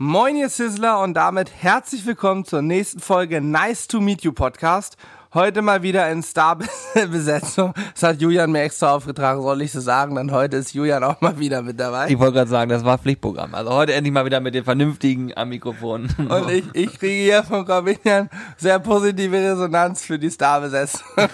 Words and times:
Moin 0.00 0.36
ihr 0.36 0.48
Sizzler 0.48 1.00
und 1.00 1.14
damit 1.14 1.50
herzlich 1.52 2.06
willkommen 2.06 2.44
zur 2.44 2.62
nächsten 2.62 3.00
Folge 3.00 3.40
Nice 3.40 3.88
to 3.88 4.00
Meet 4.00 4.22
You 4.22 4.32
Podcast. 4.32 4.96
Heute 5.34 5.60
mal 5.60 5.82
wieder 5.82 6.10
in 6.10 6.22
Star-Besetzung. 6.22 7.74
Das 7.92 8.02
hat 8.02 8.20
Julian 8.20 8.50
mir 8.50 8.62
extra 8.62 8.92
aufgetragen, 8.92 9.42
soll 9.42 9.60
ich 9.60 9.72
so 9.72 9.80
sagen. 9.80 10.14
Dann 10.14 10.30
heute 10.30 10.56
ist 10.56 10.72
Julian 10.72 11.04
auch 11.04 11.20
mal 11.20 11.38
wieder 11.38 11.60
mit 11.60 11.78
dabei. 11.78 12.08
Ich 12.08 12.18
wollte 12.18 12.34
gerade 12.34 12.50
sagen, 12.50 12.70
das 12.70 12.84
war 12.84 12.96
Pflichtprogramm. 12.96 13.54
Also 13.54 13.72
heute 13.72 13.92
endlich 13.92 14.14
mal 14.14 14.24
wieder 14.24 14.40
mit 14.40 14.54
den 14.54 14.64
vernünftigen 14.64 15.36
am 15.36 15.50
Mikrofon. 15.50 16.08
Und 16.18 16.50
ich, 16.50 16.64
ich 16.72 16.98
kriege 16.98 17.24
hier 17.24 17.42
von 17.42 17.66
Corbinian 17.66 18.30
sehr 18.56 18.78
positive 18.78 19.36
Resonanz 19.36 20.04
für 20.04 20.18
die 20.18 20.30
Star-Besetzung. 20.30 21.02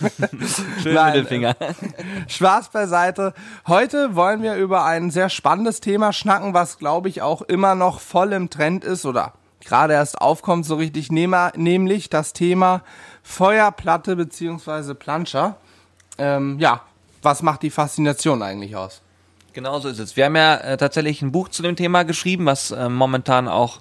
Schön 0.83 0.95
Nein, 0.95 1.13
Mittelfinger. 1.13 1.55
Spaß 2.27 2.71
beiseite. 2.71 3.33
Heute 3.69 4.17
wollen 4.17 4.43
wir 4.43 4.57
über 4.57 4.85
ein 4.85 5.11
sehr 5.11 5.29
spannendes 5.29 5.81
Thema 5.81 6.13
schnacken, 6.13 6.53
was 6.53 6.79
glaube 6.79 7.09
ich 7.09 7.23
auch 7.23 7.43
immer 7.43 7.77
noch 7.77 8.01
voll 8.01 8.33
im 8.33 8.51
Trend 8.51 8.85
ist 8.85 9.07
oder 9.07 9.35
gerade 9.65 9.95
erst 9.95 10.21
aufkommt 10.21 10.67
so 10.67 10.77
richtig, 10.77 11.11
nämlich 11.11 12.11
das 12.11 12.33
Thema 12.33 12.83
Feuerplatte 13.25 14.15
beziehungsweise 14.15 14.95
Planscher. 14.95 15.57
Ähm, 16.19 16.59
ja, 16.61 16.83
was 17.23 17.43
macht 17.43 17.63
die 17.63 17.71
Faszination 17.71 18.43
eigentlich 18.43 18.77
aus? 18.77 19.01
Genau 19.55 19.81
so 19.81 19.89
ist 19.89 19.99
es. 19.99 20.17
Wir 20.17 20.27
haben 20.27 20.37
ja 20.37 20.57
äh, 20.57 20.77
tatsächlich 20.77 21.23
ein 21.23 21.33
Buch 21.33 21.49
zu 21.49 21.63
dem 21.63 21.75
Thema 21.75 22.05
geschrieben, 22.05 22.47
was 22.47 22.71
äh, 22.71 22.89
momentan 22.89 23.49
auch 23.49 23.81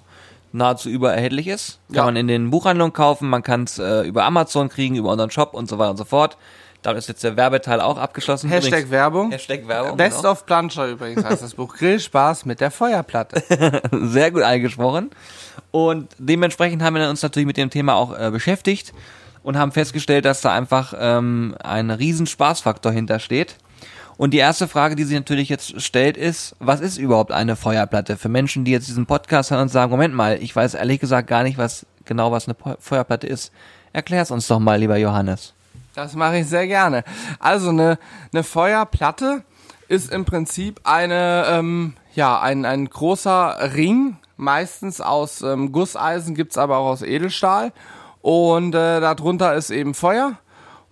nahezu 0.52 0.88
übererhältlich 0.88 1.46
ist. 1.46 1.78
Kann 1.88 1.96
ja. 1.96 2.04
man 2.06 2.16
in 2.16 2.26
den 2.26 2.50
Buchhandlungen 2.50 2.92
kaufen, 2.92 3.28
man 3.28 3.42
kann 3.42 3.64
es 3.64 3.78
äh, 3.78 4.02
über 4.02 4.24
Amazon 4.24 4.68
kriegen, 4.68 4.96
über 4.96 5.10
unseren 5.10 5.30
Shop 5.30 5.52
und 5.52 5.68
so 5.68 5.78
weiter 5.78 5.90
und 5.90 5.96
so 5.98 6.04
fort. 6.04 6.38
Damit 6.82 6.98
ist 6.98 7.08
jetzt 7.08 7.24
der 7.24 7.36
Werbeteil 7.36 7.80
auch 7.80 7.98
abgeschlossen. 7.98 8.48
Hashtag 8.50 8.70
übrigens, 8.70 8.90
Werbung. 8.90 9.30
Hashtag 9.30 9.68
Werbung. 9.68 9.96
Best 9.96 10.18
genau. 10.18 10.32
of 10.32 10.46
Planscher 10.46 10.88
übrigens 10.88 11.24
heißt 11.24 11.42
das 11.42 11.54
Buch. 11.54 11.74
Grillspaß 11.76 12.44
mit 12.44 12.60
der 12.60 12.70
Feuerplatte. 12.70 13.42
Sehr 14.02 14.30
gut 14.30 14.42
eingesprochen. 14.42 15.10
Und 15.70 16.10
dementsprechend 16.18 16.82
haben 16.82 16.94
wir 16.94 17.08
uns 17.08 17.22
natürlich 17.22 17.46
mit 17.46 17.56
dem 17.56 17.70
Thema 17.70 17.94
auch 17.94 18.16
äh, 18.18 18.30
beschäftigt 18.30 18.92
und 19.44 19.56
haben 19.56 19.70
festgestellt, 19.70 20.24
dass 20.24 20.40
da 20.40 20.52
einfach 20.52 20.94
ähm, 20.98 21.54
ein 21.62 21.90
riesen 21.92 22.26
Spaßfaktor 22.26 22.90
hintersteht. 22.90 23.56
Und 24.16 24.32
die 24.32 24.38
erste 24.38 24.66
Frage, 24.68 24.96
die 24.96 25.04
sich 25.04 25.16
natürlich 25.16 25.48
jetzt 25.48 25.80
stellt, 25.82 26.16
ist, 26.16 26.56
was 26.60 26.80
ist 26.80 26.98
überhaupt 26.98 27.30
eine 27.30 27.54
Feuerplatte? 27.54 28.16
Für 28.16 28.28
Menschen, 28.28 28.64
die 28.64 28.70
jetzt 28.70 28.88
diesen 28.88 29.06
Podcast 29.06 29.50
hören 29.50 29.62
und 29.62 29.68
sagen, 29.68 29.90
Moment 29.90 30.14
mal, 30.14 30.38
ich 30.40 30.54
weiß 30.54 30.74
ehrlich 30.74 31.00
gesagt 31.00 31.28
gar 31.28 31.42
nicht, 31.42 31.58
was 31.58 31.86
genau 32.04 32.32
was 32.32 32.48
eine 32.48 32.56
Feuerplatte 32.78 33.26
ist. 33.26 33.52
Erklär's 33.92 34.30
uns 34.30 34.46
doch 34.46 34.60
mal, 34.60 34.78
lieber 34.78 34.96
Johannes. 34.96 35.52
Das 35.94 36.14
mache 36.14 36.38
ich 36.38 36.46
sehr 36.48 36.66
gerne. 36.66 37.04
Also 37.38 37.68
eine, 37.68 37.98
eine 38.32 38.44
Feuerplatte 38.44 39.44
ist 39.88 40.10
im 40.10 40.24
Prinzip 40.24 40.80
eine, 40.84 41.44
ähm, 41.48 41.94
ja, 42.14 42.40
ein, 42.40 42.64
ein 42.64 42.88
großer 42.88 43.74
Ring, 43.74 44.16
meistens 44.36 45.00
aus 45.00 45.42
ähm, 45.42 45.70
Gusseisen, 45.70 46.34
gibt's 46.34 46.58
aber 46.58 46.78
auch 46.78 46.86
aus 46.86 47.02
Edelstahl. 47.02 47.72
Und 48.24 48.74
äh, 48.74 49.02
darunter 49.02 49.52
ist 49.52 49.68
eben 49.68 49.92
Feuer. 49.92 50.38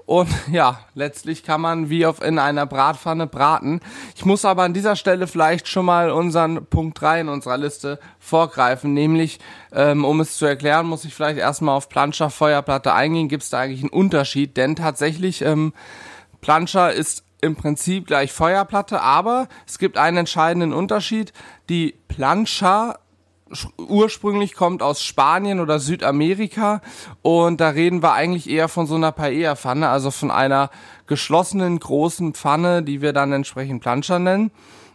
Und 0.04 0.28
ja, 0.52 0.80
letztlich 0.94 1.44
kann 1.44 1.62
man 1.62 1.88
wie 1.88 2.04
auf 2.04 2.22
in 2.22 2.38
einer 2.38 2.66
Bratpfanne 2.66 3.26
braten. 3.26 3.80
Ich 4.14 4.26
muss 4.26 4.44
aber 4.44 4.64
an 4.64 4.74
dieser 4.74 4.96
Stelle 4.96 5.26
vielleicht 5.26 5.66
schon 5.66 5.86
mal 5.86 6.10
unseren 6.10 6.66
Punkt 6.66 7.00
3 7.00 7.22
in 7.22 7.28
unserer 7.30 7.56
Liste 7.56 7.98
vorgreifen. 8.18 8.92
Nämlich, 8.92 9.40
ähm, 9.72 10.04
um 10.04 10.20
es 10.20 10.36
zu 10.36 10.44
erklären, 10.44 10.86
muss 10.86 11.06
ich 11.06 11.14
vielleicht 11.14 11.38
erstmal 11.38 11.74
auf 11.74 11.88
Planscher 11.88 12.28
Feuerplatte 12.28 12.92
eingehen. 12.92 13.30
Gibt 13.30 13.44
es 13.44 13.48
da 13.48 13.60
eigentlich 13.60 13.80
einen 13.80 13.88
Unterschied? 13.88 14.58
Denn 14.58 14.76
tatsächlich, 14.76 15.40
ähm, 15.40 15.72
Planscher 16.42 16.92
ist 16.92 17.24
im 17.40 17.56
Prinzip 17.56 18.08
gleich 18.08 18.30
Feuerplatte, 18.30 19.00
aber 19.00 19.48
es 19.66 19.78
gibt 19.78 19.96
einen 19.96 20.18
entscheidenden 20.18 20.74
Unterschied. 20.74 21.32
Die 21.70 21.94
Planscher 22.08 22.98
ursprünglich 23.76 24.54
kommt 24.54 24.82
aus 24.82 25.02
Spanien 25.02 25.60
oder 25.60 25.78
Südamerika. 25.78 26.80
Und 27.22 27.60
da 27.60 27.70
reden 27.70 28.02
wir 28.02 28.12
eigentlich 28.12 28.48
eher 28.48 28.68
von 28.68 28.86
so 28.86 28.94
einer 28.94 29.12
Paella-Pfanne, 29.12 29.88
also 29.88 30.10
von 30.10 30.30
einer 30.30 30.70
geschlossenen 31.06 31.78
großen 31.78 32.34
Pfanne, 32.34 32.82
die 32.82 33.02
wir 33.02 33.12
dann 33.12 33.32
entsprechend 33.32 33.82
Planscher 33.82 34.18
nennen. 34.18 34.50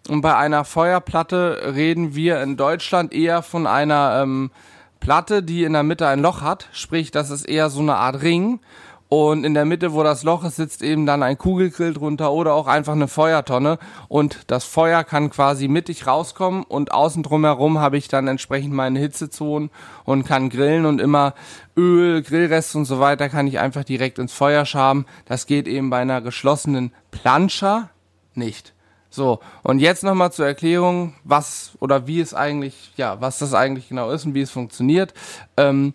Und 0.10 0.22
bei 0.22 0.36
einer 0.36 0.64
Feuerplatte 0.64 1.74
reden 1.76 2.16
wir 2.16 2.42
in 2.42 2.58
Deutschland 2.58 3.14
eher 3.14 3.42
von 3.42 3.68
einer 3.68 4.22
ähm, 4.22 4.52
Platte, 5.00 5.44
die 5.44 5.64
in 5.64 5.74
der 5.74 5.84
Mitte 5.84 6.08
ein 6.08 6.22
Loch 6.22 6.42
hat, 6.42 6.70
sprich, 6.72 7.12
das 7.12 7.30
ist 7.30 7.48
eher 7.48 7.70
so 7.70 7.82
eine 7.82 7.96
Art 7.96 8.22
Ring 8.22 8.60
und 9.10 9.46
in 9.46 9.54
der 9.54 9.64
Mitte, 9.64 9.94
wo 9.94 10.04
das 10.04 10.24
Loch 10.24 10.44
ist, 10.44 10.58
sitzt 10.58 10.82
eben 10.82 11.06
dann 11.06 11.24
ein 11.24 11.38
Kugelgrill 11.38 11.94
drunter 11.94 12.34
oder 12.34 12.54
auch 12.54 12.68
einfach 12.68 12.94
eine 12.94 13.08
Feuertonne. 13.08 13.80
Und 14.10 14.40
das 14.48 14.66
Feuer 14.66 15.06
kann 15.06 15.30
quasi 15.30 15.70
mittig 15.70 16.08
rauskommen 16.08 16.64
und 16.64 16.92
außen 16.92 17.24
drumherum 17.24 17.80
habe 17.80 17.98
ich 17.98 18.10
dann 18.10 18.28
entsprechend 18.28 18.74
meine 18.74 19.00
Hitzezonen 19.00 19.70
und 20.04 20.26
kann 20.26 20.50
grillen 20.50 20.86
und 20.86 21.00
immer 21.00 21.36
Öl, 21.78 22.22
Grillrest 22.22 22.76
und 22.76 22.84
so 22.84 23.00
weiter 23.00 23.30
kann 23.30 23.48
ich 23.48 23.60
einfach 23.60 23.86
direkt 23.86 24.20
ins 24.20 24.34
Feuer 24.34 24.66
schaben. 24.66 25.06
Das 25.26 25.46
geht 25.46 25.68
eben 25.70 25.90
bei 25.90 26.00
einer 26.00 26.20
geschlossenen 26.20 26.92
Planscher 27.12 27.90
nicht. 28.34 28.74
So, 29.10 29.40
und 29.64 29.80
jetzt 29.80 30.04
nochmal 30.04 30.34
zur 30.34 30.48
Erklärung, 30.48 31.16
was 31.24 31.72
oder 31.80 32.08
wie 32.08 32.20
es 32.20 32.34
eigentlich, 32.34 32.92
ja, 32.98 33.22
was 33.22 33.40
das 33.40 33.54
eigentlich 33.54 33.88
genau 33.88 34.12
ist 34.12 34.26
und 34.26 34.34
wie 34.34 34.42
es 34.42 34.52
funktioniert. 34.52 35.14
Ähm, 35.56 35.94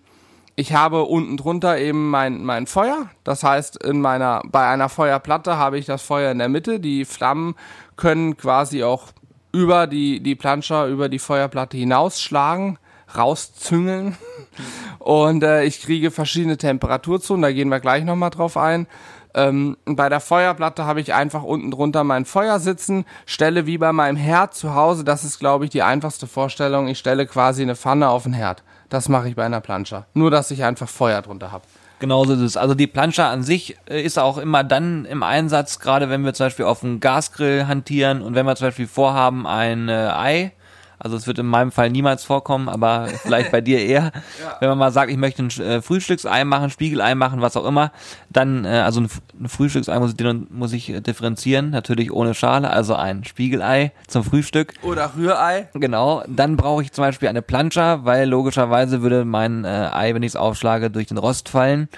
ich 0.62 0.72
habe 0.72 1.02
unten 1.02 1.36
drunter 1.36 1.76
eben 1.76 2.08
mein, 2.08 2.44
mein 2.44 2.68
Feuer. 2.68 3.08
Das 3.24 3.42
heißt, 3.42 3.82
in 3.82 4.00
meiner, 4.00 4.42
bei 4.46 4.64
einer 4.68 4.88
Feuerplatte 4.88 5.58
habe 5.58 5.76
ich 5.76 5.86
das 5.86 6.02
Feuer 6.02 6.30
in 6.30 6.38
der 6.38 6.48
Mitte. 6.48 6.78
Die 6.78 7.04
Flammen 7.04 7.56
können 7.96 8.36
quasi 8.36 8.84
auch 8.84 9.08
über 9.50 9.88
die, 9.88 10.20
die 10.22 10.36
Planscher, 10.36 10.86
über 10.86 11.08
die 11.08 11.18
Feuerplatte 11.18 11.76
hinausschlagen, 11.76 12.78
rauszüngeln. 13.16 14.16
Und 15.00 15.42
äh, 15.42 15.64
ich 15.64 15.82
kriege 15.82 16.12
verschiedene 16.12 16.56
Temperaturzonen, 16.56 17.42
da 17.42 17.50
gehen 17.50 17.68
wir 17.68 17.80
gleich 17.80 18.04
nochmal 18.04 18.30
drauf 18.30 18.56
ein. 18.56 18.86
Ähm, 19.34 19.76
bei 19.84 20.08
der 20.08 20.20
Feuerplatte 20.20 20.84
habe 20.84 21.00
ich 21.00 21.12
einfach 21.12 21.42
unten 21.42 21.72
drunter 21.72 22.04
mein 22.04 22.24
Feuer 22.24 22.60
sitzen, 22.60 23.04
stelle 23.26 23.66
wie 23.66 23.78
bei 23.78 23.92
meinem 23.92 24.16
Herd 24.16 24.54
zu 24.54 24.76
Hause, 24.76 25.02
das 25.02 25.24
ist 25.24 25.40
glaube 25.40 25.64
ich 25.64 25.72
die 25.72 25.82
einfachste 25.82 26.28
Vorstellung, 26.28 26.86
ich 26.86 27.00
stelle 27.00 27.26
quasi 27.26 27.62
eine 27.62 27.74
Pfanne 27.74 28.10
auf 28.10 28.22
den 28.22 28.32
Herd. 28.32 28.62
Das 28.92 29.08
mache 29.08 29.26
ich 29.26 29.36
bei 29.36 29.46
einer 29.46 29.62
Planscher. 29.62 30.04
Nur, 30.12 30.30
dass 30.30 30.50
ich 30.50 30.64
einfach 30.64 30.86
Feuer 30.86 31.22
drunter 31.22 31.50
habe. 31.50 31.64
Genauso 31.98 32.34
ist 32.34 32.40
es. 32.40 32.56
Also 32.58 32.74
die 32.74 32.86
Planscher 32.86 33.26
an 33.28 33.42
sich 33.42 33.78
äh, 33.88 34.02
ist 34.02 34.18
auch 34.18 34.36
immer 34.36 34.64
dann 34.64 35.06
im 35.06 35.22
Einsatz, 35.22 35.78
gerade 35.78 36.10
wenn 36.10 36.26
wir 36.26 36.34
zum 36.34 36.46
Beispiel 36.46 36.66
auf 36.66 36.84
einem 36.84 37.00
Gasgrill 37.00 37.66
hantieren 37.66 38.20
und 38.20 38.34
wenn 38.34 38.44
wir 38.44 38.54
zum 38.54 38.66
Beispiel 38.66 38.86
vorhaben, 38.86 39.46
ein 39.46 39.88
äh, 39.88 40.10
Ei 40.12 40.52
also 41.02 41.16
es 41.16 41.26
wird 41.26 41.38
in 41.40 41.46
meinem 41.46 41.72
Fall 41.72 41.90
niemals 41.90 42.24
vorkommen, 42.24 42.68
aber 42.68 43.08
vielleicht 43.22 43.50
bei 43.50 43.60
dir 43.60 43.80
eher. 43.80 44.12
Ja. 44.40 44.56
Wenn 44.60 44.68
man 44.68 44.78
mal 44.78 44.92
sagt, 44.92 45.10
ich 45.10 45.16
möchte 45.16 45.42
ein 45.42 45.50
äh, 45.60 45.82
Frühstücksei 45.82 46.44
machen, 46.44 46.70
Spiegelei 46.70 47.14
machen, 47.14 47.40
was 47.40 47.56
auch 47.56 47.66
immer, 47.66 47.90
dann, 48.30 48.64
äh, 48.64 48.68
also 48.68 49.00
ein, 49.00 49.08
ein 49.40 49.48
Frühstücksei 49.48 49.98
muss, 49.98 50.14
muss 50.50 50.72
ich 50.72 50.92
differenzieren, 51.02 51.70
natürlich 51.70 52.12
ohne 52.12 52.34
Schale, 52.34 52.70
also 52.70 52.94
ein 52.94 53.24
Spiegelei 53.24 53.92
zum 54.06 54.22
Frühstück. 54.22 54.74
Oder 54.82 55.12
Rührei. 55.16 55.68
Genau, 55.74 56.22
dann 56.28 56.56
brauche 56.56 56.82
ich 56.82 56.92
zum 56.92 57.02
Beispiel 57.02 57.28
eine 57.28 57.42
Planscher, 57.42 58.04
weil 58.04 58.28
logischerweise 58.28 59.02
würde 59.02 59.24
mein 59.24 59.64
äh, 59.64 59.90
Ei, 59.92 60.14
wenn 60.14 60.22
ich 60.22 60.32
es 60.32 60.36
aufschlage, 60.36 60.90
durch 60.90 61.08
den 61.08 61.18
Rost 61.18 61.48
fallen. 61.48 61.88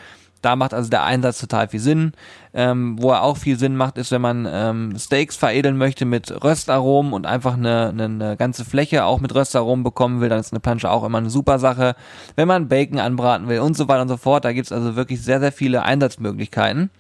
Da 0.45 0.57
macht 0.57 0.75
also 0.75 0.91
der 0.91 1.05
Einsatz 1.05 1.39
total 1.39 1.69
viel 1.69 1.81
Sinn. 1.81 2.13
Ähm, 2.53 2.97
wo 3.01 3.11
er 3.11 3.23
auch 3.23 3.37
viel 3.37 3.59
Sinn 3.59 3.77
macht, 3.77 3.97
ist, 3.99 4.13
wenn 4.13 4.21
man 4.21 4.47
ähm, 4.49 4.95
Steaks 4.99 5.37
veredeln 5.37 5.77
möchte 5.77 6.05
mit 6.05 6.45
Röstaromen 6.45 7.13
und 7.13 7.27
einfach 7.27 7.55
eine, 7.55 7.89
eine, 7.89 8.05
eine 8.05 8.37
ganze 8.37 8.65
Fläche 8.65 9.07
auch 9.07 9.21
mit 9.21 9.35
Röstaromen 9.35 9.83
bekommen 9.83 10.21
will, 10.21 10.29
dann 10.29 10.39
ist 10.39 10.53
eine 10.53 10.61
Plansche 10.61 10.91
auch 10.91 11.03
immer 11.03 11.19
eine 11.19 11.31
super 11.31 11.59
Sache. 11.59 11.97
Wenn 12.37 12.47
man 12.47 12.69
Bacon 12.69 12.99
anbraten 12.99 13.49
will 13.49 13.61
und 13.61 13.77
so 13.77 13.89
weiter 13.89 14.03
und 14.03 14.09
so 14.09 14.19
fort, 14.19 14.45
da 14.45 14.53
gibt's 14.53 14.71
also 14.71 14.97
wirklich 14.97 15.23
sehr, 15.23 15.41
sehr 15.41 15.51
viele 15.51 15.83
Einsatzmöglichkeiten. 15.83 16.91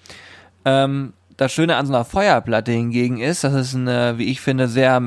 Ähm, 0.64 1.12
das 1.36 1.52
Schöne 1.52 1.76
an 1.76 1.86
so 1.86 1.92
einer 1.92 2.04
Feuerplatte 2.04 2.72
hingegen 2.72 3.18
ist, 3.18 3.44
dass 3.44 3.52
es 3.52 3.74
eine, 3.74 4.18
wie 4.18 4.24
ich 4.24 4.40
finde, 4.40 4.68
sehr 4.68 5.00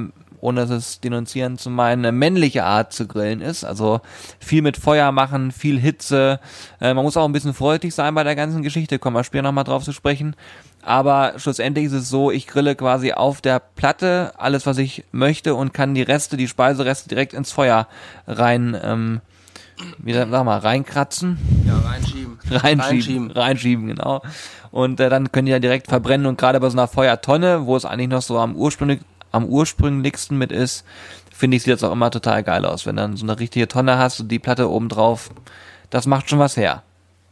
ohne 0.47 0.62
es 0.62 1.02
denunzieren 1.02 1.58
zu 1.58 1.69
meinen, 1.69 2.06
eine 2.06 2.13
männliche 2.13 2.63
Art 2.63 2.94
zu 2.94 3.06
grillen 3.06 3.41
ist. 3.41 3.66
Also 3.66 4.00
viel 4.40 4.62
mit 4.62 4.78
Feuer 4.78 5.12
machen, 5.12 5.51
viel 5.51 5.77
Hitze. 5.77 6.39
Äh, 6.80 6.94
man 6.94 7.04
muss 7.04 7.18
auch 7.18 7.25
ein 7.25 7.33
bisschen 7.33 7.54
freundlich 7.54 7.94
sein 7.94 8.16
bei 8.16 8.24
der 8.24 8.36
ganzen 8.36 8.63
Geschichte, 8.63 8.98
kommen 8.98 9.16
wir 9.16 9.25
später 9.25 9.44
nochmal 9.44 9.66
drauf 9.66 9.83
zu 9.83 9.92
sprechen. 9.92 10.36
Aber 10.81 11.33
schlussendlich 11.36 11.88
ist 11.88 11.94
es 11.94 12.10
so, 12.10 12.31
ich 12.31 12.48
grille 12.48 12.75
quasi 12.75 13.12
auf 13.12 13.42
der 13.42 13.60
Platte 13.60 14.31
alles, 14.38 14.66
was 14.66 14.77
ich 14.77 15.04
möchte 15.12 15.54
und 15.54 15.74
kann 15.74 15.95
die 15.95 16.01
Reste, 16.01 16.38
die 16.38 16.48
Speisereste 16.48 17.10
direkt 17.10 17.33
ins 17.33 17.51
Feuer 17.51 17.88
rein, 18.25 18.77
ähm, 18.81 19.19
wie 19.98 20.13
sag 20.13 20.30
mal, 20.30 20.57
reinkratzen. 20.57 21.38
Ja, 21.68 21.77
reinschieben. 21.77 22.39
Reinschieben, 22.50 22.81
reinschieben, 22.81 23.31
reinschieben 23.31 23.88
genau. 23.88 24.22
Und 24.72 25.01
äh, 25.01 25.10
dann 25.10 25.31
können 25.31 25.48
die 25.48 25.51
ja 25.51 25.60
direkt 25.60 25.88
verbrennen 25.88 26.25
und 26.25 26.38
gerade 26.38 26.60
bei 26.62 26.69
so 26.69 26.77
einer 26.77 26.88
Feuertonne, 26.88 27.66
wo 27.66 27.75
es 27.75 27.83
eigentlich 27.83 28.07
noch 28.07 28.22
so 28.22 28.39
am 28.39 28.56
ursprünglich 28.56 29.01
am 29.31 29.45
ursprünglichsten 29.45 30.38
mit 30.38 30.51
ist, 30.51 30.85
finde 31.33 31.57
ich, 31.57 31.63
sieht 31.63 31.74
das 31.74 31.83
auch 31.83 31.91
immer 31.91 32.12
total 32.12 32.44
geil 32.44 32.65
aus. 32.65 32.85
Wenn 32.85 32.95
dann 32.95 33.18
so 33.18 33.25
eine 33.25 33.39
richtige 33.39 33.68
Tonne 33.68 33.97
hast 33.97 34.19
und 34.19 34.29
die 34.29 34.39
Platte 34.39 34.69
oben 34.69 34.89
drauf, 34.89 35.29
das 35.89 36.07
macht 36.07 36.29
schon 36.29 36.39
was 36.39 36.57
her. 36.57 36.83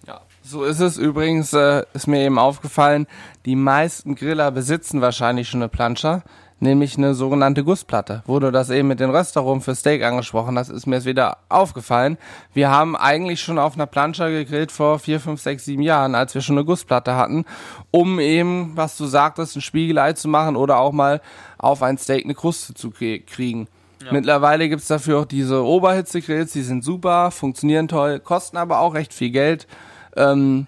Ja, 0.08 0.22
so 0.44 0.64
ist 0.64 0.80
es. 0.80 0.98
Übrigens 0.98 1.54
äh, 1.54 1.84
ist 1.94 2.08
mir 2.08 2.22
eben 2.22 2.38
aufgefallen, 2.40 3.08
die 3.46 3.56
meisten 3.56 4.16
Griller 4.16 4.52
besitzen 4.52 5.02
wahrscheinlich 5.02 5.50
schon 5.50 5.62
eine 5.62 5.70
Planscher. 5.70 6.24
nämlich 6.60 6.98
eine 6.98 7.14
sogenannte 7.14 7.64
Gussplatte. 7.64 8.24
Wo 8.26 8.40
du 8.40 8.52
das 8.52 8.70
eben 8.70 8.88
mit 8.88 9.00
den 9.00 9.10
Röstaromen 9.10 9.62
für 9.62 9.76
Steak 9.76 10.04
angesprochen 10.04 10.58
hast, 10.58 10.70
ist 10.70 10.86
mir 10.86 10.98
es 10.98 11.06
wieder 11.06 11.38
aufgefallen. 11.50 12.18
Wir 12.54 12.70
haben 12.70 12.96
eigentlich 12.96 13.42
schon 13.42 13.60
auf 13.60 13.76
einer 13.76 13.86
Plancha 13.86 14.30
gegrillt 14.30 14.72
vor 14.72 15.00
vier, 15.00 15.20
fünf, 15.20 15.42
sechs, 15.42 15.66
sieben 15.66 15.82
Jahren, 15.82 16.16
als 16.16 16.34
wir 16.34 16.42
schon 16.42 16.58
eine 16.58 16.66
Gussplatte 16.66 17.16
hatten, 17.16 17.46
um 17.92 18.20
eben, 18.20 18.72
was 18.76 18.98
du 18.98 19.06
sagtest, 19.06 19.56
ein 19.56 19.62
Spiegelei 19.62 20.14
zu 20.14 20.28
machen 20.28 20.56
oder 20.56 20.78
auch 20.78 20.92
mal 20.92 21.22
auf 21.66 21.82
ein 21.82 21.98
Steak 21.98 22.24
eine 22.26 22.36
Kruste 22.36 22.74
zu 22.74 22.92
kriegen. 22.92 23.68
Ja. 24.04 24.12
Mittlerweile 24.12 24.70
gibt's 24.70 24.88
dafür 24.88 25.20
auch 25.20 25.26
diese 25.26 25.64
Oberhitzegrills, 25.64 26.54
die 26.54 26.62
sind 26.62 26.84
super, 26.84 27.32
funktionieren 27.32 27.88
toll, 27.88 28.20
kosten 28.20 28.58
aber 28.58 28.80
auch 28.80 28.94
recht 28.94 29.14
viel 29.14 29.32
Geld. 29.32 29.68
Ähm, 30.16 30.68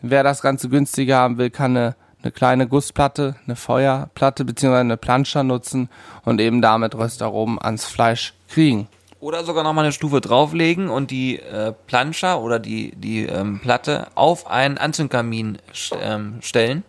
wer 0.00 0.22
das 0.22 0.42
Ganze 0.42 0.68
günstiger 0.68 1.18
haben 1.18 1.38
will, 1.38 1.50
kann 1.50 1.76
eine 1.76 1.96
eine 2.22 2.32
kleine 2.32 2.66
Gussplatte, 2.66 3.36
eine 3.46 3.56
Feuerplatte 3.56 4.44
bzw. 4.44 4.76
eine 4.76 4.96
Planscher 4.96 5.44
nutzen 5.44 5.88
und 6.24 6.40
eben 6.40 6.60
damit 6.60 6.94
Röstaromen 6.96 7.60
ans 7.60 7.84
Fleisch 7.84 8.34
kriegen. 8.48 8.88
Oder 9.20 9.44
sogar 9.44 9.64
nochmal 9.64 9.84
eine 9.84 9.92
Stufe 9.92 10.20
drauflegen 10.20 10.88
und 10.90 11.10
die 11.10 11.40
äh, 11.40 11.72
Planscher 11.86 12.40
oder 12.40 12.58
die, 12.58 12.94
die 12.94 13.24
ähm, 13.24 13.58
Platte 13.60 14.08
auf 14.14 14.46
einen 14.46 14.78
Anzündkamin 14.78 15.58
ähm, 16.00 16.38
stellen, 16.40 16.84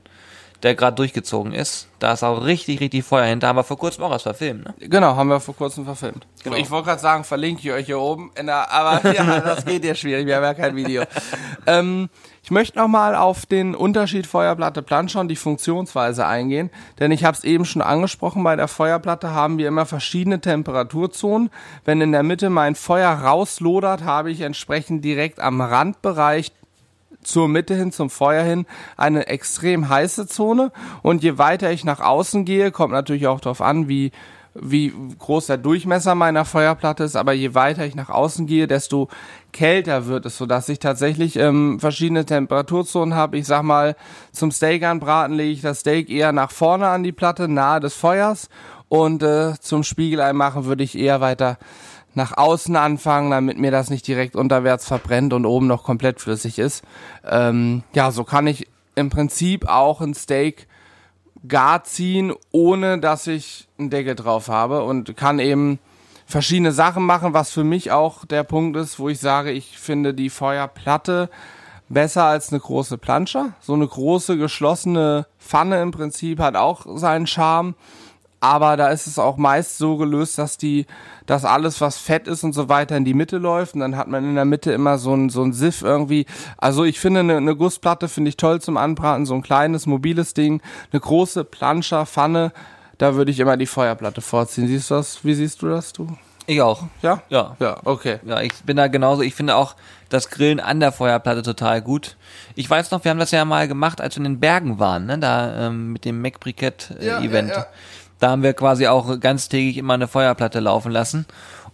der 0.63 0.75
gerade 0.75 0.95
durchgezogen 0.95 1.53
ist. 1.53 1.87
Da 1.99 2.13
ist 2.13 2.23
auch 2.23 2.45
richtig, 2.45 2.79
richtig 2.79 3.03
Feuer 3.03 3.25
hinter. 3.25 3.47
Haben 3.47 3.57
wir 3.57 3.63
vor 3.63 3.77
kurzem 3.77 4.03
auch 4.03 4.09
was 4.09 4.23
verfilmt, 4.23 4.65
ne? 4.65 4.73
Genau, 4.79 5.15
haben 5.15 5.29
wir 5.29 5.39
vor 5.39 5.55
kurzem 5.55 5.85
verfilmt. 5.85 6.25
Genau. 6.43 6.55
Ich 6.55 6.71
wollte 6.71 6.87
gerade 6.87 7.01
sagen, 7.01 7.23
verlinke 7.23 7.61
ich 7.61 7.71
euch 7.71 7.85
hier 7.85 7.99
oben. 7.99 8.31
Der, 8.37 8.71
aber 8.71 9.13
ja, 9.13 9.39
das 9.41 9.65
geht 9.65 9.83
ja 9.83 9.95
schwierig, 9.95 10.25
wir 10.25 10.37
haben 10.37 10.43
ja 10.43 10.53
kein 10.53 10.75
Video. 10.75 11.03
ähm, 11.67 12.09
ich 12.41 12.51
möchte 12.51 12.79
nochmal 12.79 13.15
auf 13.15 13.45
den 13.45 13.75
Unterschied 13.75 14.25
Feuerplatte 14.25 14.81
Planscher 14.81 15.19
und 15.19 15.27
die 15.27 15.35
Funktionsweise 15.35 16.25
eingehen, 16.25 16.71
denn 16.99 17.11
ich 17.11 17.23
habe 17.23 17.37
es 17.37 17.43
eben 17.43 17.65
schon 17.65 17.81
angesprochen, 17.81 18.43
bei 18.43 18.55
der 18.55 18.67
Feuerplatte 18.67 19.31
haben 19.31 19.57
wir 19.57 19.67
immer 19.67 19.85
verschiedene 19.85 20.39
Temperaturzonen. 20.39 21.49
Wenn 21.85 22.01
in 22.01 22.11
der 22.11 22.23
Mitte 22.23 22.49
mein 22.49 22.75
Feuer 22.75 23.11
rauslodert, 23.11 24.03
habe 24.03 24.31
ich 24.31 24.41
entsprechend 24.41 25.03
direkt 25.03 25.39
am 25.39 25.61
Randbereich 25.61 26.51
zur 27.23 27.47
Mitte 27.47 27.75
hin, 27.75 27.91
zum 27.91 28.09
Feuer 28.09 28.43
hin, 28.43 28.65
eine 28.97 29.27
extrem 29.27 29.89
heiße 29.89 30.27
Zone. 30.27 30.71
Und 31.01 31.23
je 31.23 31.37
weiter 31.37 31.71
ich 31.71 31.83
nach 31.83 31.99
außen 31.99 32.45
gehe, 32.45 32.71
kommt 32.71 32.93
natürlich 32.93 33.27
auch 33.27 33.39
darauf 33.39 33.61
an, 33.61 33.87
wie 33.87 34.11
wie 34.55 34.93
groß 35.19 35.47
der 35.47 35.57
Durchmesser 35.57 36.15
meiner 36.15 36.43
Feuerplatte 36.43 37.03
ist, 37.03 37.15
aber 37.15 37.33
je 37.33 37.53
weiter 37.53 37.85
ich 37.85 37.95
nach 37.95 38.09
außen 38.09 38.47
gehe, 38.47 38.67
desto 38.67 39.07
kälter 39.51 40.07
wird 40.07 40.25
es, 40.25 40.37
sodass 40.37 40.69
ich 40.69 40.79
tatsächlich 40.79 41.35
ähm, 41.37 41.79
verschiedene 41.79 42.25
Temperaturzonen 42.25 43.15
habe. 43.15 43.37
Ich 43.37 43.45
sag 43.45 43.63
mal, 43.63 43.95
zum 44.31 44.51
Steak 44.51 44.83
anbraten 44.83 45.35
lege 45.35 45.51
ich 45.51 45.61
das 45.61 45.81
Steak 45.81 46.09
eher 46.09 46.31
nach 46.31 46.51
vorne 46.51 46.87
an 46.87 47.03
die 47.03 47.11
Platte, 47.11 47.47
nahe 47.47 47.79
des 47.79 47.93
Feuers 47.93 48.49
und 48.89 49.21
äh, 49.23 49.53
zum 49.59 49.83
Spiegelei 49.83 50.33
machen 50.33 50.65
würde 50.65 50.83
ich 50.83 50.97
eher 50.97 51.21
weiter 51.21 51.57
nach 52.15 52.37
außen 52.37 52.75
anfangen, 52.75 53.31
damit 53.31 53.57
mir 53.57 53.71
das 53.71 53.89
nicht 53.89 54.07
direkt 54.07 54.35
unterwärts 54.35 54.87
verbrennt 54.87 55.33
und 55.33 55.45
oben 55.45 55.67
noch 55.67 55.83
komplett 55.83 56.19
flüssig 56.19 56.59
ist. 56.59 56.83
Ähm, 57.27 57.83
ja, 57.93 58.11
so 58.11 58.23
kann 58.23 58.47
ich 58.47 58.67
im 58.95 59.09
Prinzip 59.09 59.67
auch 59.67 60.01
ein 60.01 60.13
Steak 60.13 60.67
gar 61.47 61.83
ziehen, 61.83 62.33
ohne 62.51 62.99
dass 62.99 63.27
ich 63.27 63.67
einen 63.77 63.89
Deckel 63.89 64.15
drauf 64.15 64.49
habe 64.49 64.83
und 64.83 65.15
kann 65.15 65.39
eben 65.39 65.79
verschiedene 66.25 66.71
Sachen 66.71 67.03
machen, 67.03 67.33
was 67.33 67.51
für 67.51 67.63
mich 67.63 67.91
auch 67.91 68.25
der 68.25 68.43
Punkt 68.43 68.77
ist, 68.77 68.99
wo 68.99 69.09
ich 69.09 69.19
sage, 69.19 69.51
ich 69.51 69.79
finde 69.79 70.13
die 70.13 70.29
Feuerplatte 70.29 71.29
besser 71.89 72.25
als 72.25 72.51
eine 72.51 72.59
große 72.59 72.97
Planscher. 72.97 73.53
So 73.59 73.73
eine 73.73 73.87
große 73.87 74.37
geschlossene 74.37 75.25
Pfanne 75.39 75.81
im 75.81 75.91
Prinzip 75.91 76.39
hat 76.39 76.55
auch 76.55 76.85
seinen 76.97 77.25
Charme 77.25 77.73
aber 78.39 78.77
da 78.77 78.89
ist 78.89 79.07
es 79.07 79.19
auch 79.19 79.37
meist 79.37 79.77
so 79.77 79.97
gelöst, 79.97 80.37
dass 80.37 80.57
die, 80.57 80.85
dass 81.25 81.45
alles, 81.45 81.81
was 81.81 81.97
fett 81.97 82.27
ist 82.27 82.43
und 82.43 82.53
so 82.53 82.69
weiter, 82.69 82.95
in 82.95 83.05
die 83.05 83.13
Mitte 83.13 83.37
läuft 83.37 83.73
und 83.73 83.81
dann 83.81 83.97
hat 83.97 84.07
man 84.07 84.23
in 84.23 84.35
der 84.35 84.45
Mitte 84.45 84.71
immer 84.71 84.97
so 84.97 85.13
ein, 85.13 85.29
so 85.29 85.43
ein 85.43 85.53
Siff 85.53 85.81
irgendwie. 85.81 86.25
Also 86.57 86.83
ich 86.83 86.99
finde 86.99 87.21
eine, 87.21 87.37
eine 87.37 87.55
Gussplatte 87.55 88.07
finde 88.07 88.29
ich 88.29 88.37
toll 88.37 88.61
zum 88.61 88.77
Anbraten, 88.77 89.25
so 89.25 89.35
ein 89.35 89.41
kleines, 89.41 89.85
mobiles 89.85 90.33
Ding, 90.33 90.61
eine 90.91 91.01
große 91.01 91.43
Planscher, 91.43 92.05
Pfanne, 92.05 92.51
da 92.97 93.15
würde 93.15 93.31
ich 93.31 93.39
immer 93.39 93.57
die 93.57 93.65
Feuerplatte 93.65 94.21
vorziehen. 94.21 94.67
Siehst 94.67 94.91
du 94.91 94.95
das? 94.95 95.23
Wie 95.23 95.33
siehst 95.33 95.61
du 95.61 95.69
das, 95.69 95.93
du? 95.93 96.07
Ich 96.49 96.61
auch. 96.61 96.83
Ja? 97.03 97.21
Ja. 97.29 97.55
Ja, 97.59 97.77
okay. 97.85 98.19
Ja, 98.25 98.41
ich 98.41 98.53
bin 98.63 98.75
da 98.75 98.87
genauso. 98.87 99.21
Ich 99.21 99.35
finde 99.35 99.55
auch 99.55 99.75
das 100.09 100.29
Grillen 100.31 100.59
an 100.59 100.79
der 100.79 100.91
Feuerplatte 100.91 101.43
total 101.43 101.81
gut. 101.81 102.17
Ich 102.55 102.67
weiß 102.67 102.89
noch, 102.89 103.03
wir 103.03 103.11
haben 103.11 103.19
das 103.19 103.29
ja 103.29 103.45
mal 103.45 103.67
gemacht, 103.67 104.01
als 104.01 104.15
wir 104.15 104.25
in 104.25 104.33
den 104.33 104.39
Bergen 104.39 104.79
waren, 104.79 105.05
ne? 105.05 105.19
Da 105.19 105.67
ähm, 105.67 105.93
mit 105.93 106.05
dem 106.05 106.21
Mac 106.21 106.39
Briquette 106.39 106.99
äh, 106.99 107.05
ja. 107.05 107.19
Ja, 107.21 107.41
ja. 107.41 107.65
Da 108.19 108.31
haben 108.31 108.43
wir 108.43 108.53
quasi 108.53 108.87
auch 108.87 109.19
ganztägig 109.19 109.77
immer 109.77 109.93
eine 109.93 110.07
Feuerplatte 110.07 110.59
laufen 110.59 110.91
lassen. 110.91 111.25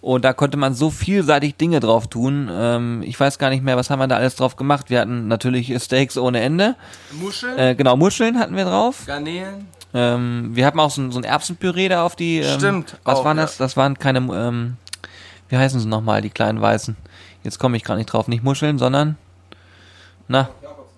Und 0.02 0.24
da 0.24 0.34
konnte 0.34 0.58
man 0.58 0.76
so 0.76 0.92
vielseitig 0.92 1.56
Dinge 1.56 1.80
drauf 1.80 2.08
tun. 2.08 2.48
Ähm, 2.52 3.02
ich 3.04 3.20
weiß 3.20 3.40
gar 3.40 3.50
nicht 3.50 3.64
mehr, 3.64 3.76
was 3.76 3.90
haben 3.90 4.00
wir 4.00 4.08
da 4.08 4.18
alles 4.18 4.36
drauf 4.36 4.56
gemacht. 4.56 4.92
Wir 4.92 5.00
hatten 5.00 5.28
natürlich 5.28 5.76
Steaks 5.82 6.16
ohne 6.18 6.42
Ende. 6.42 6.76
Muscheln? 7.12 7.58
Äh, 7.58 7.74
genau, 7.74 7.98
Muscheln 7.98 8.38
hatten 8.38 8.56
wir 8.56 8.66
drauf. 8.66 9.04
Garnelen. 9.08 9.68
Ähm, 9.96 10.52
wir 10.54 10.66
hatten 10.68 10.80
auch 10.80 10.92
so, 10.92 11.10
so 11.10 11.20
ein 11.20 11.24
Erbsenpüree 11.24 11.90
da 11.90 12.06
auf 12.06 12.16
die. 12.16 12.40
Ähm, 12.40 12.60
Stimmt. 12.60 12.98
Was 13.04 13.20
auch, 13.20 13.26
waren 13.26 13.38
das? 13.38 13.58
Ja. 13.58 13.66
Das 13.66 13.78
waren 13.78 13.98
keine, 13.98 14.20
ähm, 14.20 14.78
wie 15.50 15.58
heißen 15.58 15.80
sie 15.80 15.88
nochmal, 15.88 16.22
die 16.22 16.30
kleinen 16.30 16.62
Weißen? 16.62 16.96
Jetzt 17.44 17.58
komme 17.58 17.78
ich 17.78 17.84
gerade 17.84 17.98
nicht 17.98 18.12
drauf. 18.12 18.28
Nicht 18.28 18.44
Muscheln, 18.44 18.78
sondern, 18.78 19.18
na, 20.28 20.50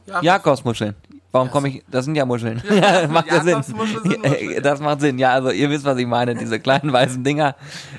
Jakobs. 0.07 0.25
Jakobsmuscheln. 0.25 0.95
Warum 1.37 1.51
komme 1.51 1.69
ich? 1.69 1.83
Das 1.89 2.05
sind 2.05 2.15
ja 2.15 2.25
Muscheln. 2.25 2.61
Ja, 2.69 3.01
das 3.01 3.11
macht 3.11 3.27
ja 3.27 3.43
Sinn. 3.43 3.63
Das 4.63 4.79
macht 4.79 5.01
Sinn. 5.01 5.19
Ja, 5.19 5.33
also 5.33 5.51
ihr 5.51 5.69
wisst, 5.69 5.85
was 5.85 5.97
ich 5.97 6.07
meine. 6.07 6.33
Diese 6.33 6.59
kleinen 6.59 6.91
weißen 6.91 7.23
Dinger, 7.23 7.55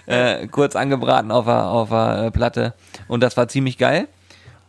äh, 0.06 0.48
kurz 0.48 0.74
angebraten 0.74 1.30
auf 1.30 1.44
der, 1.44 1.66
auf 1.66 1.88
der 1.90 2.24
äh, 2.24 2.30
Platte. 2.32 2.74
Und 3.06 3.22
das 3.22 3.36
war 3.36 3.46
ziemlich 3.46 3.78
geil. 3.78 4.08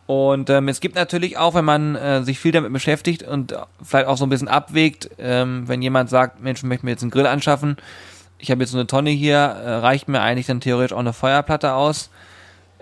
Und 0.06 0.50
ähm, 0.50 0.68
es 0.68 0.80
gibt 0.80 0.94
natürlich 0.94 1.36
auch, 1.36 1.54
wenn 1.54 1.64
man 1.64 1.96
äh, 1.96 2.22
sich 2.22 2.38
viel 2.38 2.52
damit 2.52 2.72
beschäftigt 2.72 3.22
und 3.24 3.54
vielleicht 3.82 4.06
auch 4.06 4.16
so 4.16 4.24
ein 4.24 4.28
bisschen 4.28 4.48
abwägt, 4.48 5.10
ähm, 5.18 5.66
wenn 5.66 5.82
jemand 5.82 6.10
sagt, 6.10 6.40
Mensch, 6.40 6.60
ich 6.60 6.64
möchte 6.64 6.84
mir 6.84 6.92
jetzt 6.92 7.02
einen 7.02 7.10
Grill 7.10 7.26
anschaffen, 7.26 7.76
ich 8.38 8.50
habe 8.50 8.60
jetzt 8.62 8.70
so 8.70 8.78
eine 8.78 8.86
Tonne 8.86 9.10
hier, 9.10 9.36
äh, 9.36 9.74
reicht 9.74 10.08
mir 10.08 10.20
eigentlich 10.20 10.46
dann 10.46 10.60
theoretisch 10.60 10.92
auch 10.92 11.00
eine 11.00 11.12
Feuerplatte 11.12 11.74
aus? 11.74 12.10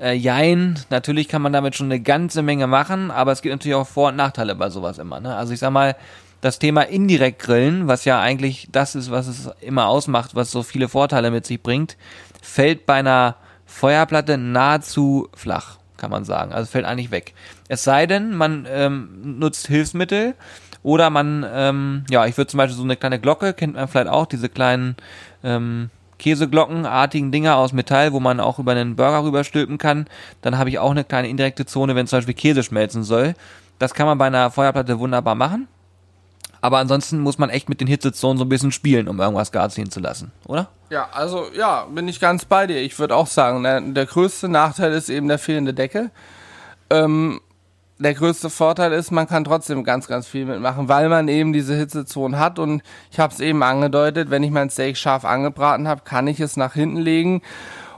Äh, 0.01 0.15
jein, 0.15 0.79
natürlich 0.91 1.29
kann 1.29 1.43
man 1.43 1.53
damit 1.53 1.75
schon 1.75 1.89
eine 1.89 2.01
ganze 2.01 2.43
Menge 2.43 2.67
machen, 2.67 3.11
aber 3.11 3.33
es 3.33 3.43
gibt 3.43 3.53
natürlich 3.55 3.75
auch 3.75 3.87
Vor- 3.87 4.09
und 4.09 4.17
Nachteile 4.17 4.55
bei 4.55 4.71
sowas 4.71 4.99
immer. 4.99 5.21
Ne? 5.21 5.35
Also 5.35 5.53
ich 5.53 5.59
sag 5.59 5.71
mal, 5.71 5.97
das 6.41 6.61
Thema 6.61 6.83
indirekt 6.83 7.41
grillen, 7.41 7.89
was 7.89 8.05
ja 8.05 8.21
eigentlich 8.21 8.69
das 8.71 8.95
ist, 8.95 9.11
was 9.11 9.27
es 9.27 9.51
immer 9.61 9.89
ausmacht, 9.89 10.35
was 10.35 10.53
so 10.53 10.63
viele 10.63 10.89
Vorteile 10.89 11.33
mit 11.33 11.47
sich 11.47 11.61
bringt, 11.61 11.97
fällt 12.41 12.87
bei 12.87 12.95
einer 12.95 13.37
Feuerplatte 13.67 14.39
nahezu 14.39 15.29
flach, 15.35 15.79
kann 15.97 16.11
man 16.11 16.25
sagen. 16.25 16.53
Also 16.53 16.71
fällt 16.71 16.85
eigentlich 16.85 17.11
weg. 17.11 17.35
Es 17.69 17.83
sei 17.83 18.07
denn, 18.07 18.37
man 18.37 18.67
ähm, 18.71 19.39
nutzt 19.39 19.67
Hilfsmittel 19.67 20.35
oder 20.85 21.11
man, 21.11 21.45
ähm, 21.53 22.05
ja, 22.09 22.25
ich 22.27 22.37
würde 22.37 22.49
zum 22.49 22.59
Beispiel 22.59 22.77
so 22.77 22.85
eine 22.85 22.97
kleine 22.97 23.19
Glocke, 23.19 23.53
kennt 23.53 23.75
man 23.75 23.89
vielleicht 23.89 24.09
auch, 24.09 24.27
diese 24.27 24.49
kleinen 24.49 24.97
ähm, 25.43 25.91
Käseglockenartigen 26.19 27.33
Dinger 27.33 27.57
aus 27.57 27.73
Metall, 27.73 28.13
wo 28.13 28.21
man 28.21 28.41
auch 28.41 28.59
über 28.59 28.73
einen 28.73 28.97
Burger 28.97 29.25
rüberstülpen 29.25 29.79
kann. 29.79 30.07
Dann 30.43 30.59
habe 30.59 30.71
ich 30.71 30.79
auch 30.79 30.91
eine 30.91 31.05
kleine 31.05 31.29
indirekte 31.29 31.67
Zone, 31.67 31.95
wenn 31.95 32.07
zum 32.07 32.19
Beispiel 32.19 32.35
Käse 32.35 32.63
schmelzen 32.63 33.05
soll. 33.05 33.35
Das 33.79 33.95
kann 33.95 34.07
man 34.07 34.19
bei 34.19 34.27
einer 34.27 34.51
Feuerplatte 34.51 34.99
wunderbar 34.99 35.35
machen. 35.35 35.69
Aber 36.61 36.79
ansonsten 36.79 37.21
muss 37.21 37.39
man 37.39 37.51
echt 37.51 37.69
mit 37.69 37.81
den 37.81 37.87
Hitzezonen 37.87 38.37
so 38.37 38.45
ein 38.45 38.49
bisschen 38.49 38.73
spielen, 38.73 39.09
um 39.09 39.21
irgendwas 39.21 39.53
gar 39.53 39.69
ziehen 39.71 39.91
zu 39.91 40.01
lassen, 40.01 40.33
oder? 40.47 40.69
Ja, 40.91 41.09
also 41.13 41.47
ja, 41.57 41.85
bin 41.85 42.09
ich 42.09 42.19
ganz 42.19 42.45
bei 42.45 42.67
dir. 42.67 42.81
Ich 42.81 42.99
würde 42.99 43.15
auch 43.15 43.27
sagen, 43.27 43.63
der, 43.63 43.81
der, 43.81 44.07
größte 44.07 44.49
Nachteil 44.49 44.93
ist 44.93 45.09
eben 45.09 45.29
der 45.29 45.39
fehlende 45.39 45.75
Deckel. 45.75 46.11
Ähm, 46.91 47.41
der 47.99 48.15
größte 48.15 48.49
Vorteil 48.51 48.93
ist, 48.93 49.11
man 49.11 49.27
kann 49.27 49.45
trotzdem 49.45 49.83
ganz, 49.85 50.07
ganz 50.07 50.27
viel 50.29 50.45
mitmachen, 50.45 50.89
weil 50.89 51.09
man 51.09 51.29
eben 51.29 51.53
diese 51.53 51.75
Hitzezonen 51.75 52.39
hat. 52.39 52.59
Und 52.59 52.83
ich 53.11 53.19
habe 53.19 53.33
es 53.33 53.41
eben 53.41 53.63
angedeutet, 53.63 54.31
wenn 54.31 54.43
ich 54.43 54.51
mein 54.51 54.71
Steak 54.71 54.97
scharf 54.97 55.25
angebraten 55.25 55.89
habe, 55.89 56.03
kann 56.05 56.27
ich 56.27 56.41
es 56.41 56.57
nach 56.57 56.75
hinten 56.75 56.99
legen 56.99 57.43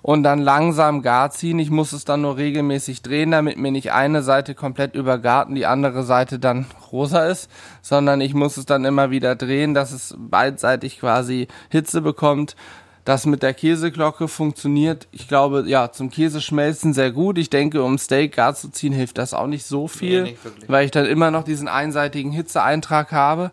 und 0.02 0.22
dann 0.22 0.38
langsam 0.38 1.02
gar 1.02 1.30
ziehen. 1.30 1.58
Ich 1.58 1.70
muss 1.70 1.92
es 1.92 2.04
dann 2.04 2.22
nur 2.22 2.36
regelmäßig 2.36 3.02
drehen, 3.02 3.30
damit 3.30 3.58
mir 3.58 3.72
nicht 3.72 3.92
eine 3.92 4.22
Seite 4.22 4.54
komplett 4.54 4.94
übergart 4.94 5.48
und 5.48 5.54
die 5.54 5.66
andere 5.66 6.02
Seite 6.02 6.38
dann 6.38 6.66
rosa 6.90 7.26
ist, 7.26 7.50
sondern 7.82 8.20
ich 8.20 8.34
muss 8.34 8.56
es 8.56 8.66
dann 8.66 8.84
immer 8.84 9.10
wieder 9.10 9.36
drehen, 9.36 9.74
dass 9.74 9.92
es 9.92 10.14
beidseitig 10.18 11.00
quasi 11.00 11.48
Hitze 11.68 12.00
bekommt 12.00 12.56
das 13.10 13.26
mit 13.26 13.42
der 13.42 13.54
Käseglocke 13.54 14.28
funktioniert, 14.28 15.08
ich 15.10 15.26
glaube, 15.26 15.64
ja, 15.66 15.90
zum 15.90 16.10
Käseschmelzen 16.10 16.94
sehr 16.94 17.10
gut. 17.10 17.38
Ich 17.38 17.50
denke, 17.50 17.82
um 17.82 17.98
Steak 17.98 18.36
gar 18.36 18.54
zu 18.54 18.70
ziehen, 18.70 18.92
hilft 18.92 19.18
das 19.18 19.34
auch 19.34 19.48
nicht 19.48 19.66
so 19.66 19.88
viel, 19.88 20.22
nee, 20.22 20.30
nicht 20.30 20.68
weil 20.68 20.84
ich 20.84 20.92
dann 20.92 21.06
immer 21.06 21.32
noch 21.32 21.42
diesen 21.42 21.66
einseitigen 21.66 22.30
Hitzeeintrag 22.30 23.10
habe. 23.10 23.50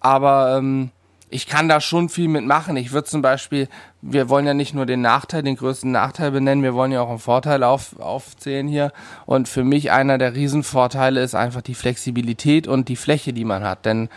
Aber 0.00 0.56
ähm, 0.56 0.90
ich 1.28 1.46
kann 1.46 1.68
da 1.68 1.82
schon 1.82 2.08
viel 2.08 2.28
mitmachen. 2.28 2.78
Ich 2.78 2.92
würde 2.92 3.06
zum 3.06 3.20
Beispiel, 3.20 3.68
wir 4.00 4.30
wollen 4.30 4.46
ja 4.46 4.54
nicht 4.54 4.72
nur 4.72 4.86
den 4.86 5.02
Nachteil, 5.02 5.42
den 5.42 5.56
größten 5.56 5.92
Nachteil 5.92 6.30
benennen, 6.30 6.62
wir 6.62 6.72
wollen 6.74 6.92
ja 6.92 7.02
auch 7.02 7.10
einen 7.10 7.18
Vorteil 7.18 7.62
auf, 7.62 8.00
aufzählen 8.00 8.68
hier. 8.68 8.90
Und 9.26 9.48
für 9.48 9.64
mich 9.64 9.92
einer 9.92 10.16
der 10.16 10.34
Riesenvorteile 10.34 11.22
ist 11.22 11.34
einfach 11.34 11.60
die 11.60 11.74
Flexibilität 11.74 12.66
und 12.66 12.88
die 12.88 12.96
Fläche, 12.96 13.34
die 13.34 13.44
man 13.44 13.64
hat. 13.64 13.84
Denn 13.84 14.08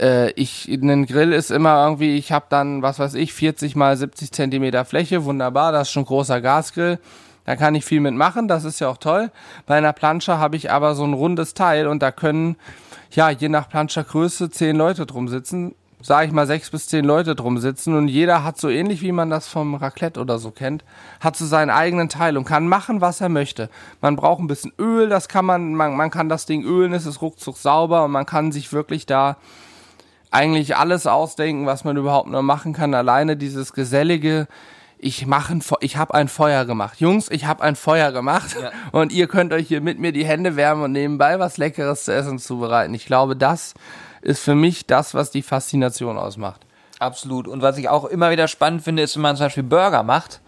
äh, 0.00 0.30
ich, 0.32 0.68
ein 0.68 1.06
Grill 1.06 1.32
ist 1.32 1.50
immer 1.50 1.84
irgendwie, 1.84 2.16
ich 2.16 2.32
habe 2.32 2.46
dann, 2.48 2.82
was 2.82 2.98
weiß 2.98 3.14
ich, 3.14 3.32
40 3.32 3.76
mal 3.76 3.96
70 3.96 4.32
Zentimeter 4.32 4.84
Fläche, 4.84 5.24
wunderbar, 5.24 5.72
das 5.72 5.88
ist 5.88 5.92
schon 5.92 6.04
großer 6.04 6.40
Gasgrill. 6.40 6.98
Da 7.46 7.56
kann 7.56 7.74
ich 7.74 7.84
viel 7.84 8.00
mitmachen, 8.00 8.48
das 8.48 8.64
ist 8.64 8.80
ja 8.80 8.88
auch 8.88 8.98
toll. 8.98 9.30
Bei 9.66 9.76
einer 9.76 9.92
Plansche 9.92 10.38
habe 10.38 10.56
ich 10.56 10.70
aber 10.70 10.94
so 10.94 11.04
ein 11.04 11.14
rundes 11.14 11.54
Teil 11.54 11.86
und 11.86 12.02
da 12.02 12.12
können, 12.12 12.56
ja, 13.10 13.30
je 13.30 13.48
nach 13.48 13.68
Planschergröße 13.68 14.50
zehn 14.50 14.76
Leute 14.76 15.06
drum 15.06 15.28
sitzen 15.28 15.74
sage 16.02 16.26
ich 16.26 16.32
mal, 16.32 16.46
sechs 16.46 16.70
bis 16.70 16.88
zehn 16.88 17.04
Leute 17.04 17.34
drum 17.34 17.58
sitzen 17.58 17.94
und 17.94 18.08
jeder 18.08 18.42
hat 18.42 18.58
so 18.58 18.68
ähnlich 18.68 19.02
wie 19.02 19.12
man 19.12 19.30
das 19.30 19.48
vom 19.48 19.74
Raclette 19.74 20.20
oder 20.20 20.38
so 20.38 20.50
kennt, 20.50 20.84
hat 21.20 21.36
so 21.36 21.44
seinen 21.44 21.70
eigenen 21.70 22.08
Teil 22.08 22.36
und 22.36 22.44
kann 22.44 22.68
machen, 22.68 23.00
was 23.00 23.20
er 23.20 23.28
möchte. 23.28 23.68
Man 24.00 24.16
braucht 24.16 24.40
ein 24.40 24.46
bisschen 24.46 24.72
Öl, 24.78 25.08
das 25.08 25.28
kann 25.28 25.44
man, 25.44 25.74
man, 25.74 25.96
man 25.96 26.10
kann 26.10 26.28
das 26.28 26.46
Ding 26.46 26.64
ölen, 26.64 26.92
es 26.92 27.06
ist 27.06 27.20
ruckzuck 27.20 27.58
sauber 27.58 28.04
und 28.04 28.12
man 28.12 28.26
kann 28.26 28.52
sich 28.52 28.72
wirklich 28.72 29.06
da 29.06 29.36
eigentlich 30.30 30.76
alles 30.76 31.06
ausdenken, 31.06 31.66
was 31.66 31.84
man 31.84 31.96
überhaupt 31.96 32.28
nur 32.28 32.42
machen 32.42 32.72
kann. 32.72 32.94
Alleine 32.94 33.36
dieses 33.36 33.72
gesellige, 33.72 34.46
ich 34.98 35.26
mache 35.26 35.54
ein, 35.54 35.62
ich 35.80 35.96
habe 35.96 36.14
ein 36.14 36.28
Feuer 36.28 36.64
gemacht. 36.64 37.00
Jungs, 37.00 37.30
ich 37.30 37.46
habe 37.46 37.62
ein 37.62 37.76
Feuer 37.76 38.12
gemacht 38.12 38.56
ja. 38.60 38.70
und 38.92 39.12
ihr 39.12 39.26
könnt 39.26 39.52
euch 39.52 39.68
hier 39.68 39.80
mit 39.80 39.98
mir 39.98 40.12
die 40.12 40.24
Hände 40.24 40.56
wärmen 40.56 40.84
und 40.84 40.92
nebenbei 40.92 41.38
was 41.38 41.56
Leckeres 41.56 42.04
zu 42.04 42.14
essen 42.14 42.38
zubereiten. 42.38 42.94
Ich 42.94 43.06
glaube, 43.06 43.36
das 43.36 43.74
ist 44.22 44.40
für 44.42 44.54
mich 44.54 44.86
das, 44.86 45.14
was 45.14 45.30
die 45.30 45.42
Faszination 45.42 46.18
ausmacht. 46.18 46.66
Absolut. 47.00 47.48
Und 47.48 47.62
was 47.62 47.78
ich 47.78 47.88
auch 47.88 48.04
immer 48.04 48.30
wieder 48.30 48.46
spannend 48.46 48.82
finde, 48.82 49.02
ist, 49.02 49.16
wenn 49.16 49.22
man 49.22 49.34
zum 49.34 49.46
Beispiel 49.46 49.62
Burger 49.62 50.02
macht, 50.02 50.40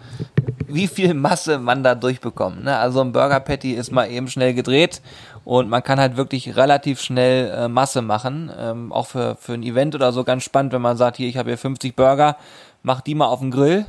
wie 0.68 0.86
viel 0.86 1.14
Masse 1.14 1.58
man 1.58 1.82
da 1.82 1.94
durchbekommt. 1.94 2.64
Ne? 2.64 2.76
Also 2.76 3.00
ein 3.00 3.12
Burger 3.12 3.40
Patty 3.40 3.72
ist 3.72 3.90
mal 3.90 4.10
eben 4.10 4.28
schnell 4.28 4.52
gedreht 4.52 5.00
und 5.44 5.70
man 5.70 5.82
kann 5.82 5.98
halt 5.98 6.16
wirklich 6.16 6.54
relativ 6.54 7.00
schnell 7.00 7.50
äh, 7.50 7.68
Masse 7.68 8.02
machen. 8.02 8.50
Ähm, 8.56 8.92
auch 8.92 9.06
für, 9.06 9.36
für 9.36 9.54
ein 9.54 9.62
Event 9.62 9.94
oder 9.94 10.12
so 10.12 10.24
ganz 10.24 10.44
spannend, 10.44 10.74
wenn 10.74 10.82
man 10.82 10.98
sagt, 10.98 11.16
hier, 11.16 11.28
ich 11.28 11.38
habe 11.38 11.48
hier 11.48 11.58
50 11.58 11.96
Burger, 11.96 12.36
mach 12.82 13.00
die 13.00 13.14
mal 13.14 13.26
auf 13.26 13.40
den 13.40 13.50
Grill. 13.50 13.86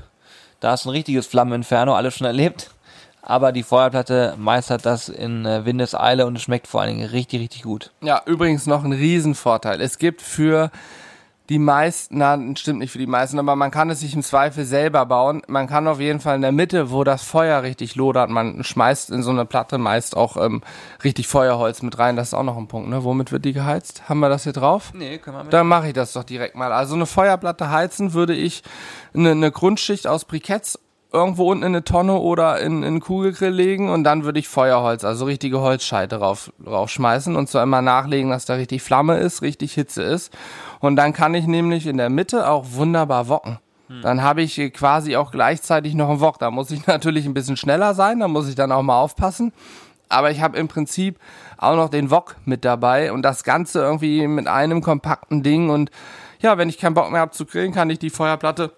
Da 0.62 0.74
ist 0.74 0.86
ein 0.86 0.91
richtiges 0.91 1.27
Flammeninferno, 1.27 1.93
alles 1.93 2.15
schon 2.15 2.27
erlebt. 2.27 2.72
Aber 3.22 3.51
die 3.51 3.63
Feuerplatte 3.63 4.36
meistert 4.38 4.86
das 4.86 5.10
in 5.10 5.46
äh, 5.46 5.65
Windeseile 5.65 6.25
und 6.25 6.38
es 6.38 6.43
schmeckt 6.43 6.67
vor 6.67 6.82
allen 6.82 6.98
Dingen 6.98 7.10
richtig, 7.10 7.41
richtig 7.41 7.63
gut. 7.63 7.91
Ja, 8.01 8.22
übrigens 8.25 8.67
noch 8.67 8.86
ein 8.86 8.93
Riesenvorteil. 8.93 9.82
Es 9.82 9.98
gibt 9.98 10.22
für 10.22 10.72
die 11.50 11.60
meisten, 11.60 12.20
na, 12.20 12.40
stimmt 12.56 12.80
nicht 12.80 12.92
für 12.92 13.00
die 13.00 13.08
meisten, 13.08 13.38
aber 13.38 13.56
man 13.56 13.70
kann 13.70 13.90
es 13.90 14.00
sich 14.00 14.16
im 14.16 14.24
Zweifel 14.24 14.64
selber 14.64 15.06
bauen. 15.06 15.42
Man 15.48 15.68
kann 15.68 15.88
auf 15.88 16.00
jeden 16.00 16.22
Fall 16.22 16.38
in 16.38 16.42
der 16.42 16.54
Mitte, 16.54 16.90
wo 16.90 17.04
das 17.04 17.24
Feuer 17.24 17.64
richtig 17.64 17.96
lodert, 17.96 18.30
man 18.30 18.64
schmeißt 18.64 19.10
in 19.10 19.24
so 19.24 19.32
eine 19.32 19.46
Platte 19.46 19.78
meist 19.78 20.16
auch 20.16 20.38
ähm, 20.38 20.62
richtig 21.04 21.28
Feuerholz 21.28 21.82
mit 21.82 22.00
rein. 22.00 22.16
Das 22.16 22.30
ist 22.30 22.34
auch 22.34 22.44
noch 22.44 22.58
ein 22.58 22.68
Punkt, 22.68 22.90
ne? 22.90 23.04
Womit 23.04 23.32
wird 23.34 23.44
die 23.44 23.54
geheizt? 23.54 24.08
Haben 24.08 24.22
wir 24.22 24.30
das 24.30 24.44
hier 24.44 24.54
drauf? 24.54 24.94
Nee, 24.94 25.18
können 25.18 25.38
wir 25.38 25.44
mit. 25.44 25.54
Dann 25.54 25.68
mache 25.68 25.88
ich 25.88 25.94
das 25.94 26.14
doch 26.14 26.24
direkt 26.24 26.56
mal. 26.56 26.72
Also 26.72 26.96
eine 26.96 27.06
Feuerplatte 27.06 27.70
heizen 27.70 28.14
würde 28.14 28.34
ich 28.34 28.64
eine, 29.14 29.32
eine 29.32 29.52
Grundschicht 29.52 30.08
aus 30.08 30.24
Briketts 30.24 30.80
irgendwo 31.14 31.52
unten 31.52 31.64
in 31.64 31.68
eine 31.68 31.84
Tonne 31.84 32.16
oder 32.16 32.60
in, 32.60 32.80
in 32.80 32.86
einen 32.86 33.00
Kugelgrill 33.00 33.54
legen 33.54 33.90
und 33.90 34.04
dann 34.04 34.24
würde 34.24 34.40
ich 34.40 34.48
Feuerholz, 34.48 35.04
also 35.04 35.26
richtige 35.26 35.62
Holzscheite 35.62 36.16
rauf, 36.18 36.52
raufschmeißen 36.66 37.36
und 37.36 37.48
zwar 37.48 37.62
immer 37.64 37.84
nachlegen, 37.84 38.32
dass 38.32 38.46
da 38.46 38.56
richtig 38.56 38.82
Flamme 38.82 39.20
ist, 39.20 39.44
richtig 39.44 39.74
Hitze 39.74 40.02
ist. 40.02 40.34
Und 40.84 40.98
dann 40.98 41.13
kann 41.13 41.34
ich 41.34 41.48
nämlich 41.48 41.88
in 41.88 41.96
der 41.96 42.10
Mitte 42.10 42.50
auch 42.50 42.66
wunderbar 42.72 43.30
wocken. 43.30 43.58
Hm. 43.88 44.02
Dann 44.02 44.22
habe 44.22 44.42
ich 44.42 44.58
quasi 44.74 45.16
auch 45.16 45.32
gleichzeitig 45.32 45.94
noch 45.96 46.10
einen 46.10 46.20
Wok. 46.20 46.40
Da 46.40 46.52
muss 46.52 46.72
ich 46.72 46.86
natürlich 46.88 47.25
ein 47.25 47.34
bisschen 47.34 47.56
schneller 47.56 47.94
sein, 47.94 48.20
da 48.20 48.28
muss 48.28 48.50
ich 48.50 48.56
dann 48.56 48.74
auch 48.74 48.82
mal 48.82 49.00
aufpassen. 49.00 49.54
Aber 50.10 50.30
ich 50.30 50.42
habe 50.42 50.58
im 50.58 50.68
Prinzip 50.68 51.20
auch 51.58 51.78
noch 51.78 51.88
den 51.88 52.12
Wok 52.12 52.36
mit 52.44 52.66
dabei 52.66 53.13
und 53.13 53.22
das 53.22 53.46
Ganze 53.46 53.80
irgendwie 53.80 54.28
mit 54.28 54.48
einem 54.48 54.82
kompakten 54.82 55.42
Ding. 55.42 55.70
Und 55.70 55.90
ja, 56.42 56.58
wenn 56.58 56.68
ich 56.68 56.78
keinen 56.78 56.96
Bock 56.96 57.10
mehr 57.12 57.22
habe 57.22 57.32
zu 57.32 57.46
grillen, 57.46 57.72
kann 57.72 57.90
ich 57.90 58.00
die 58.00 58.10
Feuerplatte 58.10 58.74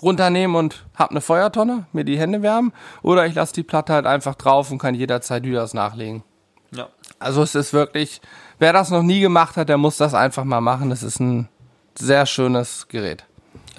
runternehmen 0.00 0.56
und 0.56 0.86
hab 0.96 1.10
eine 1.10 1.20
Feuertonne, 1.20 1.84
mir 1.92 2.04
die 2.04 2.18
Hände 2.18 2.40
wärmen. 2.40 2.72
Oder 3.02 3.26
ich 3.26 3.34
lasse 3.34 3.52
die 3.52 3.64
Platte 3.64 3.92
halt 3.92 4.06
einfach 4.06 4.34
drauf 4.34 4.70
und 4.70 4.78
kann 4.78 4.94
jederzeit 4.94 5.42
wieder 5.42 5.60
was 5.60 5.74
nachlegen. 5.74 6.22
Ja. 6.70 6.88
Also 7.18 7.42
es 7.42 7.54
ist 7.54 7.74
wirklich, 7.74 8.22
wer 8.58 8.72
das 8.72 8.90
noch 8.90 9.02
nie 9.02 9.20
gemacht 9.20 9.56
hat, 9.56 9.68
der 9.68 9.78
muss 9.78 9.96
das 9.96 10.14
einfach 10.14 10.44
mal 10.44 10.60
machen. 10.60 10.90
Das 10.90 11.02
ist 11.02 11.20
ein 11.20 11.48
sehr 11.96 12.26
schönes 12.26 12.88
Gerät. 12.88 13.27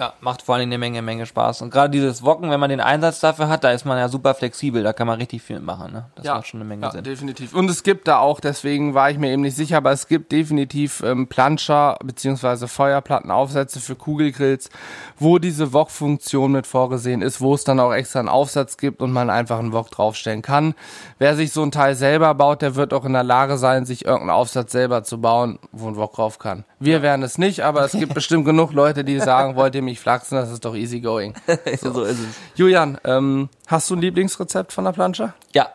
Ja, 0.00 0.14
macht 0.22 0.40
vor 0.40 0.54
allem 0.54 0.62
eine 0.62 0.78
Menge, 0.78 1.02
Menge 1.02 1.26
Spaß. 1.26 1.60
Und 1.60 1.70
gerade 1.70 1.90
dieses 1.90 2.22
Wocken, 2.22 2.48
wenn 2.50 2.58
man 2.58 2.70
den 2.70 2.80
Einsatz 2.80 3.20
dafür 3.20 3.50
hat, 3.50 3.64
da 3.64 3.70
ist 3.72 3.84
man 3.84 3.98
ja 3.98 4.08
super 4.08 4.32
flexibel, 4.32 4.82
da 4.82 4.94
kann 4.94 5.06
man 5.06 5.18
richtig 5.18 5.42
viel 5.42 5.60
machen. 5.60 5.92
Ne? 5.92 6.06
Das 6.14 6.24
ja, 6.24 6.36
macht 6.36 6.46
schon 6.46 6.60
eine 6.60 6.68
Menge 6.68 6.84
ja, 6.84 6.90
Sinn. 6.90 7.04
definitiv. 7.04 7.52
Und 7.52 7.68
es 7.68 7.82
gibt 7.82 8.08
da 8.08 8.18
auch, 8.18 8.40
deswegen 8.40 8.94
war 8.94 9.10
ich 9.10 9.18
mir 9.18 9.30
eben 9.30 9.42
nicht 9.42 9.56
sicher, 9.56 9.76
aber 9.76 9.92
es 9.92 10.08
gibt 10.08 10.32
definitiv 10.32 11.02
ähm, 11.02 11.26
Planscher 11.26 11.98
bzw. 12.02 12.66
Feuerplattenaufsätze 12.66 13.78
für 13.78 13.94
Kugelgrills, 13.94 14.70
wo 15.18 15.38
diese 15.38 15.74
Wok-Funktion 15.74 16.52
mit 16.52 16.66
vorgesehen 16.66 17.20
ist, 17.20 17.42
wo 17.42 17.52
es 17.52 17.64
dann 17.64 17.78
auch 17.78 17.92
extra 17.92 18.20
einen 18.20 18.30
Aufsatz 18.30 18.78
gibt 18.78 19.02
und 19.02 19.12
man 19.12 19.28
einfach 19.28 19.58
einen 19.58 19.74
Wok 19.74 19.90
draufstellen 19.90 20.40
kann. 20.40 20.74
Wer 21.18 21.36
sich 21.36 21.52
so 21.52 21.62
ein 21.62 21.72
Teil 21.72 21.94
selber 21.94 22.34
baut, 22.34 22.62
der 22.62 22.74
wird 22.74 22.94
auch 22.94 23.04
in 23.04 23.12
der 23.12 23.22
Lage 23.22 23.58
sein, 23.58 23.84
sich 23.84 24.06
irgendeinen 24.06 24.30
Aufsatz 24.30 24.72
selber 24.72 25.04
zu 25.04 25.20
bauen, 25.20 25.58
wo 25.72 25.88
ein 25.88 25.96
Wok 25.96 26.14
drauf 26.14 26.38
kann. 26.38 26.64
Wir 26.80 26.96
ja. 26.96 27.02
werden 27.02 27.22
es 27.22 27.38
nicht, 27.38 27.60
aber 27.60 27.84
es 27.84 27.92
gibt 27.92 28.14
bestimmt 28.14 28.46
genug 28.46 28.72
Leute, 28.72 29.04
die 29.04 29.20
sagen, 29.20 29.54
wollt 29.54 29.74
ihr 29.74 29.82
mich 29.82 30.00
flachsen, 30.00 30.36
das 30.36 30.50
ist 30.50 30.64
doch 30.64 30.74
easy 30.74 31.00
going. 31.00 31.34
So, 31.80 31.92
so 31.92 32.02
ist 32.02 32.18
es. 32.18 32.36
Julian, 32.56 32.98
ähm, 33.04 33.48
hast 33.66 33.88
du 33.90 33.94
ein 33.94 34.00
Lieblingsrezept 34.00 34.72
von 34.72 34.84
der 34.84 34.92
Plansche? 34.92 35.34
Ja. 35.52 35.68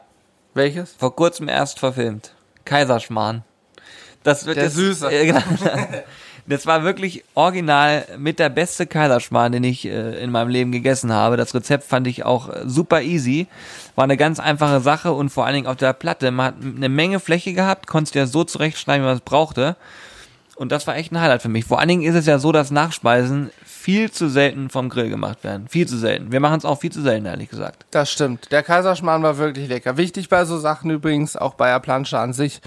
Welches? 0.53 0.93
Vor 0.97 1.15
kurzem 1.15 1.47
erst 1.47 1.79
verfilmt. 1.79 2.33
Kaiserschmarrn. 2.65 3.43
Das 4.23 4.45
wird 4.45 4.57
der 4.57 4.65
jetzt, 4.65 4.75
Süße. 4.75 5.07
Äh, 5.11 5.27
genau. 5.27 5.41
Das 6.47 6.67
war 6.67 6.83
wirklich 6.83 7.23
original 7.33 8.05
mit 8.17 8.37
der 8.37 8.49
beste 8.49 8.85
Kaiserschmarrn, 8.85 9.51
den 9.51 9.63
ich 9.63 9.85
äh, 9.85 10.23
in 10.23 10.31
meinem 10.31 10.49
Leben 10.49 10.71
gegessen 10.71 11.11
habe. 11.11 11.37
Das 11.37 11.55
Rezept 11.55 11.83
fand 11.83 12.07
ich 12.07 12.23
auch 12.23 12.49
äh, 12.49 12.61
super 12.65 13.01
easy. 13.01 13.47
War 13.95 14.03
eine 14.03 14.17
ganz 14.17 14.39
einfache 14.39 14.79
Sache 14.79 15.11
und 15.11 15.29
vor 15.29 15.45
allen 15.45 15.55
Dingen 15.55 15.67
auf 15.67 15.77
der 15.77 15.93
Platte. 15.93 16.29
Man 16.29 16.45
hat 16.45 16.55
eine 16.61 16.89
Menge 16.89 17.19
Fläche 17.19 17.53
gehabt, 17.53 17.87
konnte 17.87 18.17
ja 18.17 18.27
so 18.27 18.43
zurechtschneiden, 18.43 19.03
wie 19.03 19.07
man 19.07 19.17
es 19.17 19.21
brauchte. 19.21 19.75
Und 20.55 20.71
das 20.71 20.87
war 20.87 20.95
echt 20.95 21.11
ein 21.11 21.19
Highlight 21.19 21.41
für 21.41 21.49
mich. 21.49 21.65
Vor 21.65 21.79
allen 21.79 21.89
Dingen 21.89 22.03
ist 22.03 22.15
es 22.15 22.25
ja 22.25 22.39
so, 22.39 22.51
dass 22.51 22.71
Nachspeisen 22.71 23.51
viel 23.65 24.09
zu 24.09 24.29
selten 24.29 24.69
vom 24.69 24.89
Grill 24.89 25.09
gemacht 25.09 25.43
werden. 25.43 25.67
Viel 25.67 25.87
zu 25.87 25.97
selten. 25.97 26.31
Wir 26.31 26.39
machen 26.39 26.57
es 26.57 26.65
auch 26.65 26.79
viel 26.79 26.91
zu 26.91 27.01
selten, 27.01 27.25
ehrlich 27.25 27.49
gesagt. 27.49 27.85
Das 27.91 28.09
stimmt. 28.09 28.51
Der 28.51 28.63
Kaiserschmarrn 28.63 29.21
war 29.21 29.37
wirklich 29.37 29.67
lecker. 29.67 29.97
Wichtig 29.97 30.29
bei 30.29 30.45
so 30.45 30.57
Sachen 30.57 30.89
übrigens, 30.89 31.35
auch 31.35 31.55
bei 31.55 31.69
der 31.69 31.79
Plansche 31.79 32.17
an 32.17 32.33
sich, 32.33 32.61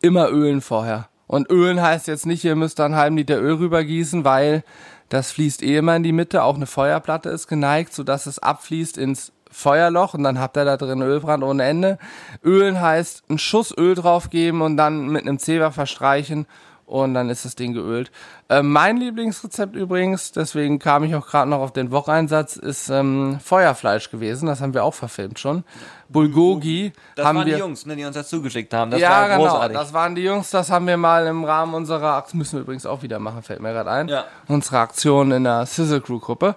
immer 0.00 0.30
ölen 0.30 0.60
vorher. 0.60 1.08
Und 1.26 1.50
ölen 1.50 1.82
heißt 1.82 2.06
jetzt 2.06 2.26
nicht, 2.26 2.44
ihr 2.44 2.54
müsst 2.54 2.78
da 2.78 2.84
einen 2.84 2.94
halben 2.94 3.16
Liter 3.16 3.40
Öl 3.40 3.54
rübergießen, 3.54 4.24
weil 4.24 4.62
das 5.08 5.32
fließt 5.32 5.62
eh 5.62 5.76
immer 5.76 5.96
in 5.96 6.04
die 6.04 6.12
Mitte. 6.12 6.44
Auch 6.44 6.54
eine 6.54 6.66
Feuerplatte 6.66 7.28
ist 7.28 7.48
geneigt, 7.48 7.92
sodass 7.92 8.26
es 8.26 8.38
abfließt 8.38 8.96
ins 8.96 9.32
Feuerloch 9.50 10.14
und 10.14 10.22
dann 10.22 10.38
habt 10.38 10.56
ihr 10.56 10.64
da 10.64 10.76
drin 10.76 11.02
Ölbrand 11.02 11.42
ohne 11.42 11.64
Ende. 11.64 11.98
Ölen 12.44 12.80
heißt 12.80 13.24
einen 13.28 13.38
Schuss 13.38 13.76
Öl 13.76 13.94
draufgeben 13.94 14.60
und 14.62 14.76
dann 14.76 15.08
mit 15.08 15.22
einem 15.22 15.38
Zewa 15.38 15.70
verstreichen 15.70 16.46
und 16.86 17.14
dann 17.14 17.28
ist 17.30 17.44
das 17.44 17.56
Ding 17.56 17.72
geölt. 17.72 18.12
Äh, 18.48 18.62
mein 18.62 18.96
Lieblingsrezept 18.96 19.74
übrigens, 19.74 20.30
deswegen 20.30 20.78
kam 20.78 21.02
ich 21.02 21.16
auch 21.16 21.26
gerade 21.26 21.50
noch 21.50 21.58
auf 21.58 21.72
den 21.72 21.90
Wokeinsatz, 21.90 22.56
ist 22.56 22.88
ähm, 22.90 23.40
Feuerfleisch 23.42 24.10
gewesen. 24.10 24.46
Das 24.46 24.60
haben 24.60 24.72
wir 24.72 24.84
auch 24.84 24.94
verfilmt 24.94 25.40
schon. 25.40 25.64
Bulgogi. 26.08 26.92
Das 27.16 27.26
haben 27.26 27.38
waren 27.38 27.46
wir, 27.46 27.54
die 27.54 27.60
Jungs, 27.60 27.86
ne, 27.86 27.96
die 27.96 28.04
uns 28.04 28.14
das 28.14 28.28
zugeschickt 28.28 28.72
haben. 28.72 28.92
Das 28.92 29.00
ja, 29.00 29.10
war 29.10 29.28
genau. 29.28 29.42
großartig. 29.42 29.76
Das 29.76 29.92
waren 29.92 30.14
die 30.14 30.22
Jungs, 30.22 30.50
das 30.50 30.70
haben 30.70 30.86
wir 30.86 30.96
mal 30.96 31.26
im 31.26 31.42
Rahmen 31.42 31.74
unserer, 31.74 32.22
das 32.22 32.34
müssen 32.34 32.52
wir 32.52 32.60
übrigens 32.60 32.86
auch 32.86 33.02
wieder 33.02 33.18
machen, 33.18 33.42
fällt 33.42 33.60
mir 33.60 33.72
gerade 33.72 33.90
ein. 33.90 34.06
Ja. 34.06 34.24
Unsere 34.46 34.78
Aktion 34.78 35.32
in 35.32 35.42
der 35.42 35.66
Sizzle 35.66 36.00
Crew 36.00 36.20
Gruppe. 36.20 36.54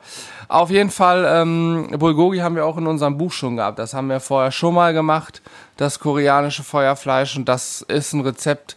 Auf 0.47 0.69
jeden 0.69 0.91
Fall, 0.91 1.25
ähm, 1.27 1.87
Bulgogi 1.97 2.37
haben 2.37 2.55
wir 2.55 2.65
auch 2.67 2.77
in 2.77 2.85
unserem 2.85 3.17
Buch 3.17 3.31
schon 3.31 3.55
gehabt. 3.55 3.79
Das 3.79 3.95
haben 3.95 4.09
wir 4.09 4.19
vorher 4.19 4.51
schon 4.51 4.75
mal 4.75 4.93
gemacht. 4.93 5.41
Das 5.77 5.99
koreanische 5.99 6.63
Feuerfleisch 6.63 7.35
und 7.35 7.49
das 7.49 7.81
ist 7.81 8.13
ein 8.13 8.21
Rezept, 8.21 8.75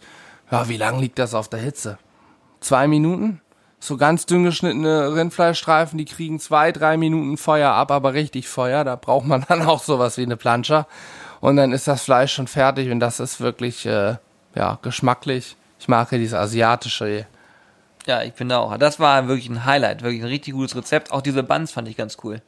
ja, 0.53 0.69
wie 0.69 0.77
lang 0.77 0.99
liegt 0.99 1.19
das 1.19 1.33
auf 1.33 1.49
der 1.49 1.59
Hitze? 1.59 1.97
Zwei 2.59 2.87
Minuten? 2.87 3.41
So 3.79 3.97
ganz 3.97 4.25
dünn 4.25 4.43
geschnittene 4.43 5.13
Rindfleischstreifen, 5.15 5.97
die 5.97 6.05
kriegen 6.05 6.39
zwei, 6.39 6.71
drei 6.71 6.95
Minuten 6.95 7.37
Feuer 7.37 7.71
ab, 7.71 7.91
aber 7.91 8.13
richtig 8.13 8.47
Feuer. 8.47 8.83
Da 8.83 8.95
braucht 8.95 9.25
man 9.25 9.43
dann 9.49 9.63
auch 9.63 9.83
sowas 9.83 10.17
wie 10.17 10.23
eine 10.23 10.37
Planscher. 10.37 10.87
Und 11.41 11.57
dann 11.57 11.73
ist 11.73 11.87
das 11.87 12.03
Fleisch 12.03 12.33
schon 12.33 12.47
fertig 12.47 12.89
und 12.91 12.99
das 12.99 13.19
ist 13.19 13.41
wirklich, 13.41 13.85
äh, 13.85 14.15
ja, 14.55 14.79
geschmacklich. 14.81 15.57
Ich 15.79 15.87
mag 15.87 16.11
ja 16.11 16.17
dieses 16.17 16.35
asiatische. 16.35 17.25
Ja, 18.05 18.21
ich 18.21 18.33
finde 18.33 18.59
auch. 18.59 18.77
Das 18.77 18.99
war 18.99 19.27
wirklich 19.27 19.49
ein 19.49 19.65
Highlight, 19.65 20.03
wirklich 20.03 20.21
ein 20.21 20.27
richtig 20.27 20.53
gutes 20.53 20.75
Rezept. 20.75 21.11
Auch 21.11 21.21
diese 21.21 21.43
Buns 21.43 21.71
fand 21.71 21.87
ich 21.87 21.97
ganz 21.97 22.17
cool. 22.23 22.41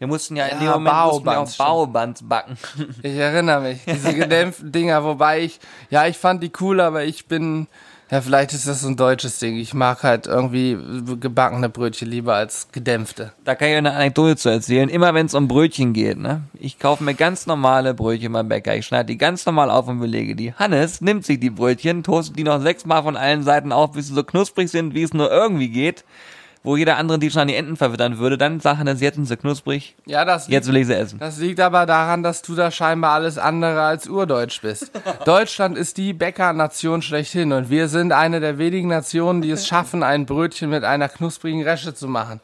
Wir 0.00 0.06
mussten 0.06 0.34
ja, 0.34 0.46
ja 0.46 0.54
in 0.54 0.60
dem 0.60 0.70
Moment 0.70 0.96
mussten 0.96 1.26
wir 1.26 1.40
auch 1.40 1.56
Baubands 1.56 2.22
backen. 2.26 2.56
Ich 3.02 3.16
erinnere 3.16 3.60
mich. 3.60 3.80
Diese 3.84 4.14
gedämpften 4.14 4.72
Dinger, 4.72 5.04
wobei 5.04 5.42
ich, 5.42 5.60
ja, 5.90 6.06
ich 6.06 6.16
fand 6.16 6.42
die 6.42 6.50
cool, 6.58 6.80
aber 6.80 7.04
ich 7.04 7.26
bin 7.26 7.66
Ja, 8.10 8.22
vielleicht 8.22 8.54
ist 8.54 8.66
das 8.66 8.80
so 8.80 8.88
ein 8.88 8.96
deutsches 8.96 9.38
Ding. 9.40 9.58
Ich 9.58 9.74
mag 9.74 10.02
halt 10.02 10.26
irgendwie 10.26 10.78
gebackene 11.20 11.68
Brötchen 11.68 12.08
lieber 12.08 12.34
als 12.34 12.68
gedämpfte. 12.72 13.34
Da 13.44 13.54
kann 13.54 13.68
ich 13.68 13.76
eine 13.76 13.92
Anekdote 13.92 14.36
zu 14.36 14.48
erzählen. 14.48 14.88
Immer 14.88 15.12
wenn 15.12 15.26
es 15.26 15.34
um 15.34 15.48
Brötchen 15.48 15.92
geht, 15.92 16.16
ne? 16.16 16.44
Ich 16.54 16.78
kaufe 16.78 17.04
mir 17.04 17.14
ganz 17.14 17.46
normale 17.46 17.92
Brötchen 17.92 18.32
beim 18.32 18.48
Bäcker. 18.48 18.74
Ich 18.74 18.86
schneide 18.86 19.08
die 19.08 19.18
ganz 19.18 19.44
normal 19.44 19.70
auf 19.70 19.86
und 19.86 20.00
belege 20.00 20.34
die. 20.34 20.54
Hannes 20.54 21.02
nimmt 21.02 21.26
sich 21.26 21.40
die 21.40 21.50
Brötchen, 21.50 22.04
toastet 22.04 22.38
die 22.38 22.44
noch 22.44 22.62
sechsmal 22.62 23.02
von 23.02 23.18
allen 23.18 23.42
Seiten 23.42 23.70
auf, 23.70 23.92
bis 23.92 24.08
sie 24.08 24.14
so 24.14 24.24
knusprig 24.24 24.70
sind, 24.70 24.94
wie 24.94 25.02
es 25.02 25.12
nur 25.12 25.30
irgendwie 25.30 25.68
geht 25.68 26.04
wo 26.62 26.76
jeder 26.76 26.96
andere 26.98 27.18
die 27.18 27.30
schon 27.30 27.42
an 27.42 27.48
die 27.48 27.54
Enden 27.54 27.76
verwittern 27.76 28.18
würde, 28.18 28.36
dann 28.36 28.60
sagen 28.60 28.84
das 28.84 29.00
jetzt 29.00 29.14
sind 29.14 29.26
sie 29.26 29.36
knusprig. 29.36 29.96
Ja, 30.06 30.24
das 30.24 30.48
jetzt 30.48 30.68
will 30.68 30.76
ich 30.76 30.86
sie 30.86 30.94
essen. 30.96 31.18
Das 31.18 31.38
liegt 31.38 31.60
aber 31.60 31.86
daran, 31.86 32.22
dass 32.22 32.42
du 32.42 32.54
da 32.54 32.70
scheinbar 32.70 33.12
alles 33.12 33.38
andere 33.38 33.82
als 33.82 34.08
urdeutsch 34.08 34.60
bist. 34.60 34.90
Deutschland 35.24 35.78
ist 35.78 35.96
die 35.96 36.12
Bäckernation 36.12 37.02
schlechthin 37.02 37.52
und 37.52 37.70
wir 37.70 37.88
sind 37.88 38.12
eine 38.12 38.40
der 38.40 38.58
wenigen 38.58 38.88
Nationen, 38.88 39.40
die 39.42 39.50
es 39.50 39.66
schaffen, 39.66 40.02
ein 40.02 40.26
Brötchen 40.26 40.70
mit 40.70 40.84
einer 40.84 41.08
knusprigen 41.08 41.62
Resche 41.62 41.94
zu 41.94 42.08
machen. 42.08 42.40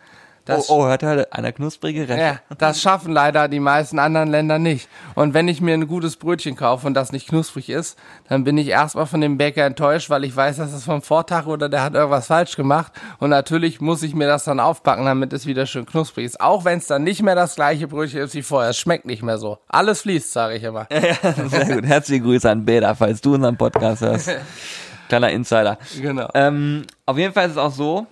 Das, 0.47 0.71
oh, 0.71 0.85
oh, 0.85 0.87
hört 0.87 1.03
er 1.03 1.27
eine 1.33 1.53
knusprige 1.53 2.09
Reste. 2.09 2.21
Ja, 2.21 2.41
das 2.57 2.81
schaffen 2.81 3.13
leider 3.13 3.49
die 3.49 3.59
meisten 3.59 3.99
anderen 3.99 4.31
Länder 4.31 4.61
nicht. 4.61 4.89
Und 5.17 5.35
wenn 5.35 5.49
ich 5.49 5.61
mir 5.61 5.75
ein 5.75 5.89
gutes 5.89 6.17
Brötchen 6.17 6.55
kaufe 6.55 6.87
und 6.87 6.95
das 6.95 7.11
nicht 7.11 7.29
knusprig 7.29 7.69
ist, 7.69 7.99
dann 8.29 8.45
bin 8.45 8.57
ich 8.57 8.69
erstmal 8.69 9.07
von 9.07 9.21
dem 9.21 9.39
Bäcker 9.39 9.65
enttäuscht, 9.65 10.09
weil 10.09 10.23
ich 10.23 10.37
weiß, 10.37 10.59
dass 10.59 10.73
es 10.73 10.85
vom 10.85 11.03
Vortag 11.03 11.47
oder 11.47 11.69
der 11.69 11.83
hat 11.83 11.95
irgendwas 11.95 12.29
falsch 12.29 12.55
gemacht. 12.55 12.93
Und 13.19 13.31
natürlich 13.31 13.81
muss 13.81 14.05
ich 14.05 14.15
mir 14.15 14.29
das 14.29 14.45
dann 14.45 14.61
aufpacken, 14.61 15.05
damit 15.05 15.33
es 15.33 15.47
wieder 15.47 15.67
schön 15.67 15.85
knusprig 15.85 16.27
ist. 16.27 16.41
Auch 16.41 16.65
wenn 16.65 16.79
es 16.79 16.87
dann 16.87 17.03
nicht 17.03 17.23
mehr 17.25 17.35
das 17.35 17.57
gleiche 17.57 17.89
Brötchen 17.89 18.21
ist 18.21 18.37
wie 18.37 18.43
vorher. 18.43 18.71
Es 18.71 18.79
schmeckt 18.79 19.05
nicht 19.05 19.25
mehr 19.25 19.39
so. 19.39 19.59
Alles 19.67 20.03
fließt, 20.03 20.33
sage 20.33 20.55
ich 20.55 20.63
immer. 20.63 20.87
Ja, 20.93 21.33
sehr 21.49 21.75
gut. 21.75 21.85
Herzliche 21.85 22.23
Grüße 22.23 22.49
an 22.49 22.65
Beda, 22.65 22.95
falls 22.95 23.21
du 23.21 23.35
unseren 23.35 23.57
Podcast 23.57 24.03
hörst. 24.03 24.31
Kleiner 25.09 25.31
Insider. 25.31 25.77
Genau. 26.01 26.29
Ähm, 26.35 26.85
auf 27.05 27.19
jeden 27.19 27.33
Fall 27.33 27.47
ist 27.47 27.53
es 27.53 27.59
auch 27.59 27.73
so, 27.73 28.07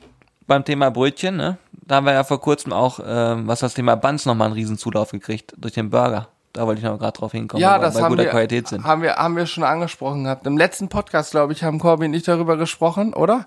beim 0.48 0.64
Thema 0.64 0.90
Brötchen, 0.90 1.36
ne? 1.36 1.58
Da 1.86 1.96
haben 1.96 2.06
wir 2.06 2.14
ja 2.14 2.24
vor 2.24 2.40
kurzem 2.40 2.72
auch, 2.72 3.00
ähm, 3.04 3.46
was 3.46 3.60
das 3.60 3.74
Thema 3.74 3.94
Buns 3.94 4.24
nochmal 4.24 4.46
einen 4.46 4.54
riesen 4.54 4.78
Zulauf 4.78 5.10
gekriegt 5.10 5.54
durch 5.58 5.74
den 5.74 5.90
Burger. 5.90 6.28
Da 6.54 6.66
wollte 6.66 6.78
ich 6.78 6.84
noch 6.84 6.98
gerade 6.98 7.18
drauf 7.18 7.32
hinkommen, 7.32 7.60
ja, 7.60 7.78
das 7.78 7.94
bei 7.94 8.02
haben 8.02 8.10
guter 8.10 8.24
wir, 8.24 8.30
Qualität 8.30 8.68
sind. 8.68 8.84
Haben 8.84 9.02
wir, 9.02 9.16
haben 9.16 9.36
wir 9.36 9.46
schon 9.46 9.64
angesprochen 9.64 10.24
gehabt. 10.24 10.46
Im 10.46 10.56
letzten 10.56 10.88
Podcast, 10.88 11.32
glaube 11.32 11.52
ich, 11.52 11.64
haben 11.64 11.80
Corby 11.80 12.06
und 12.06 12.14
ich 12.14 12.22
darüber 12.22 12.56
gesprochen, 12.56 13.12
oder? 13.12 13.44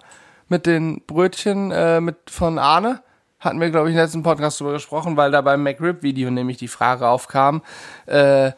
Mit 0.49 0.65
den 0.65 1.01
Brötchen 1.07 1.71
äh, 1.71 2.01
mit 2.01 2.17
von 2.29 2.59
Arne. 2.59 3.01
Hatten 3.39 3.61
wir, 3.61 3.69
glaube 3.69 3.89
ich, 3.89 3.95
im 3.95 4.01
letzten 4.01 4.23
Podcast 4.23 4.59
darüber 4.59 4.73
gesprochen, 4.73 5.15
weil 5.15 5.31
da 5.31 5.41
beim 5.41 5.63
McRib-Video 5.63 6.29
nämlich 6.29 6.57
die 6.57 6.67
Frage 6.67 7.07
aufkam, 7.07 7.61
äh, 8.07 8.51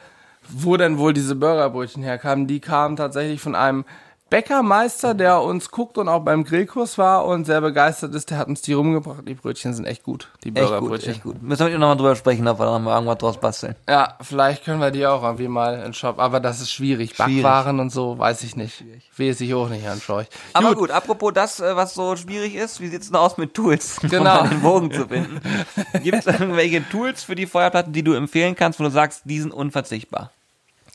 wo 0.49 0.77
denn 0.77 0.97
wohl 0.97 1.13
diese 1.13 1.35
Burgerbrötchen 1.35 2.01
herkamen. 2.01 2.47
Die 2.47 2.59
kamen 2.59 2.95
tatsächlich 2.95 3.41
von 3.41 3.55
einem 3.55 3.85
Bäckermeister, 4.29 5.13
der 5.13 5.41
uns 5.41 5.71
guckt 5.71 5.97
und 5.97 6.07
auch 6.07 6.21
beim 6.21 6.43
Grillkurs 6.43 6.97
war 6.97 7.25
und 7.25 7.45
sehr 7.45 7.61
begeistert 7.61 8.13
ist, 8.13 8.29
der 8.29 8.37
hat 8.37 8.47
uns 8.47 8.61
die 8.61 8.73
rumgebracht. 8.73 9.27
Die 9.27 9.33
Brötchen 9.33 9.73
sind 9.73 9.85
echt 9.85 10.03
gut, 10.03 10.29
die 10.43 10.51
Burgerbrötchen. 10.51 11.11
Echt 11.11 11.23
gut, 11.23 11.33
echt 11.33 11.41
gut. 11.41 11.47
Müssen 11.47 11.67
wir 11.67 11.77
nochmal 11.77 11.97
drüber 11.97 12.15
sprechen, 12.15 12.47
ob 12.47 12.59
wir 12.59 12.65
da 12.65 12.79
mal 12.79 12.95
irgendwas 12.95 13.17
draus 13.17 13.39
basteln. 13.39 13.75
Ja, 13.87 14.17
vielleicht 14.21 14.63
können 14.65 14.79
wir 14.79 14.91
die 14.91 15.05
auch 15.05 15.23
irgendwie 15.23 15.47
mal 15.47 15.75
in 15.75 15.81
den 15.81 15.93
Shop, 15.93 16.19
aber 16.19 16.39
das 16.39 16.61
ist 16.61 16.71
schwierig. 16.71 17.15
schwierig. 17.15 17.43
Backwaren 17.43 17.79
und 17.79 17.89
so, 17.89 18.17
weiß 18.17 18.43
ich 18.43 18.55
nicht. 18.55 18.83
Weiß 19.17 19.41
ich 19.41 19.53
auch 19.53 19.69
nicht 19.69 19.87
an 19.87 19.99
Scheuch. 19.99 20.27
Aber 20.53 20.69
gut. 20.69 20.77
gut, 20.77 20.91
apropos 20.91 21.33
das, 21.33 21.59
äh, 21.59 21.75
was 21.75 21.93
so 21.93 22.15
schwierig 22.15 22.55
ist, 22.55 22.79
wie 22.81 22.87
sieht's 22.87 23.07
denn 23.07 23.15
aus 23.15 23.37
mit 23.37 23.53
Tools, 23.53 23.99
genau. 24.09 24.41
um 24.41 24.49
den 24.49 24.61
Bogen 24.61 24.91
zu 24.91 25.07
finden? 25.07 25.41
Gibt 26.03 26.19
es 26.19 26.27
irgendwelche 26.27 26.87
Tools 26.89 27.23
für 27.23 27.35
die 27.35 27.47
Feuerplatten, 27.47 27.93
die 27.93 28.03
du 28.03 28.13
empfehlen 28.13 28.55
kannst, 28.55 28.79
wo 28.79 28.83
du 28.83 28.91
sagst, 28.91 29.23
die 29.25 29.39
sind 29.39 29.53
unverzichtbar? 29.53 30.31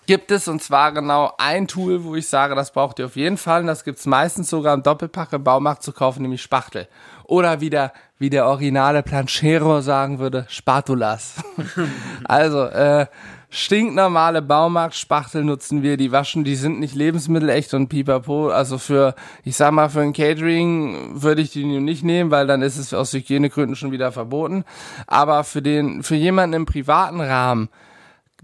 Gibt 0.07 0.31
es 0.31 0.49
und 0.49 0.63
zwar 0.63 0.93
genau 0.93 1.33
ein 1.39 1.69
Tool, 1.69 2.05
wo 2.05 2.15
ich 2.15 2.29
sage, 2.29 2.55
das 2.55 2.73
braucht 2.73 2.99
ihr 2.99 3.07
auf 3.07 3.17
jeden 3.17 3.37
Fall 3.37 3.63
und 3.63 3.67
das 3.67 3.85
gibt 3.85 3.99
es 3.99 4.07
meistens 4.07 4.51
sogar 4.51 4.75
im 4.75 4.83
Doppelpack 4.83 5.33
im 5.33 5.45
Baumarkt 5.45 5.83
zu 5.83 5.93
kaufen, 5.93 6.23
nämlich 6.23 6.43
Spachtel. 6.43 6.89
Oder 7.25 7.61
wie 7.61 7.71
der, 7.71 7.93
wie 8.19 8.31
der 8.31 8.47
originale 8.47 9.03
Planchero 9.03 9.81
sagen 9.81 10.19
würde, 10.19 10.47
Spatulas. 10.49 11.37
also, 12.25 12.65
äh, 12.65 13.07
stinknormale 13.55 14.43
Baumarktspachtel 14.43 15.45
nutzen 15.45 15.83
wir, 15.83 15.97
die 15.97 16.11
waschen, 16.11 16.43
die 16.43 16.57
sind 16.57 16.81
nicht 16.81 16.95
lebensmittelecht 16.95 17.73
und 17.73 17.89
pipapo. 17.89 18.49
Also 18.49 18.79
für, 18.79 19.15
ich 19.45 19.57
sag 19.57 19.73
mal, 19.73 19.89
für 19.89 20.01
ein 20.01 20.13
Catering 20.13 21.23
würde 21.23 21.41
ich 21.41 21.53
die 21.53 21.65
nicht 21.65 22.03
nehmen, 22.03 22.33
weil 22.33 22.49
dann 22.49 22.63
ist 22.63 22.79
es 22.79 22.93
aus 22.93 23.13
Hygienegründen 23.13 23.77
schon 23.77 23.93
wieder 23.93 24.11
verboten. 24.11 24.65
Aber 25.07 25.45
für 25.45 25.63
den, 25.63 26.03
für 26.03 26.17
jemanden 26.17 26.55
im 26.55 26.67
privaten 26.67 27.21
Rahmen, 27.21 27.69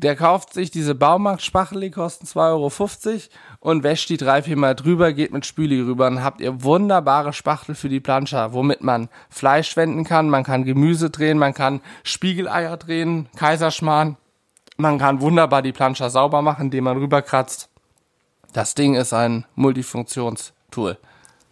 der 0.02 0.16
kauft 0.16 0.54
sich 0.54 0.70
diese 0.70 0.94
Baumarkt-Spachtel, 0.94 1.80
die 1.82 1.90
kosten 1.90 2.26
2,50 2.26 3.06
Euro 3.10 3.20
und 3.60 3.82
wäscht 3.82 4.08
die 4.08 4.16
drei, 4.16 4.42
vier 4.42 4.56
Mal 4.56 4.74
drüber, 4.74 5.12
geht 5.12 5.32
mit 5.32 5.44
Spüli 5.44 5.80
rüber. 5.80 6.04
Dann 6.04 6.24
habt 6.24 6.40
ihr 6.40 6.62
wunderbare 6.62 7.34
Spachtel 7.34 7.74
für 7.74 7.90
die 7.90 8.00
Plancha, 8.00 8.54
womit 8.54 8.82
man 8.82 9.10
Fleisch 9.28 9.76
wenden 9.76 10.04
kann, 10.04 10.30
man 10.30 10.42
kann 10.42 10.64
Gemüse 10.64 11.10
drehen, 11.10 11.36
man 11.36 11.52
kann 11.52 11.82
Spiegeleier 12.02 12.78
drehen, 12.78 13.28
Kaiserschmarrn. 13.36 14.16
Man 14.78 14.98
kann 14.98 15.20
wunderbar 15.20 15.60
die 15.60 15.72
Plancha 15.72 16.08
sauber 16.08 16.40
machen, 16.40 16.66
indem 16.66 16.84
man 16.84 16.96
rüberkratzt. 16.96 17.68
Das 18.54 18.74
Ding 18.74 18.94
ist 18.94 19.12
ein 19.12 19.44
Multifunktionstool. 19.54 20.96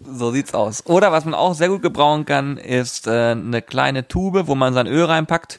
So 0.00 0.30
sieht's 0.30 0.54
aus. 0.54 0.86
Oder 0.86 1.12
was 1.12 1.26
man 1.26 1.34
auch 1.34 1.52
sehr 1.52 1.68
gut 1.68 1.82
gebrauchen 1.82 2.24
kann, 2.24 2.56
ist 2.56 3.06
äh, 3.06 3.32
eine 3.32 3.60
kleine 3.60 4.08
Tube, 4.08 4.46
wo 4.46 4.54
man 4.54 4.72
sein 4.72 4.86
Öl 4.86 5.04
reinpackt 5.04 5.58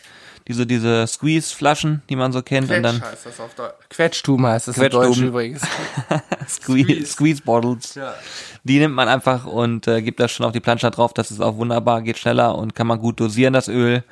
diese, 0.50 0.66
diese 0.66 1.06
Squeeze-Flaschen, 1.06 2.02
die 2.10 2.16
man 2.16 2.32
so 2.32 2.42
kennt. 2.42 2.68
Quetsch 2.68 2.78
und 2.78 2.84
dann 2.84 3.02
heißt 3.02 3.26
das 3.28 3.40
auf 3.40 3.54
Deutsch. 3.54 3.74
Quetschtum 3.90 4.48
heißt 4.48 4.68
das 4.68 4.76
Quetschtum. 4.76 5.04
in 5.04 5.10
Deutsch 5.10 5.22
übrigens. 5.22 5.62
Squeeze, 6.50 7.06
Squeeze 7.06 7.44
Bottles. 7.44 7.94
Ja. 7.94 8.16
Die 8.64 8.80
nimmt 8.80 8.96
man 8.96 9.08
einfach 9.08 9.46
und 9.46 9.88
äh, 9.88 10.02
gibt 10.02 10.20
das 10.20 10.32
schon 10.32 10.48
auf 10.48 10.52
die 10.52 10.60
Plancha 10.60 10.90
drauf. 10.90 11.14
Das 11.14 11.30
ist 11.30 11.40
auch 11.40 11.58
wunderbar, 11.58 12.02
geht 12.02 12.18
schneller 12.18 12.58
und 12.58 12.74
kann 12.74 12.88
man 12.88 13.00
gut 13.00 13.20
dosieren, 13.20 13.54
das 13.54 13.68
Öl. 13.68 14.04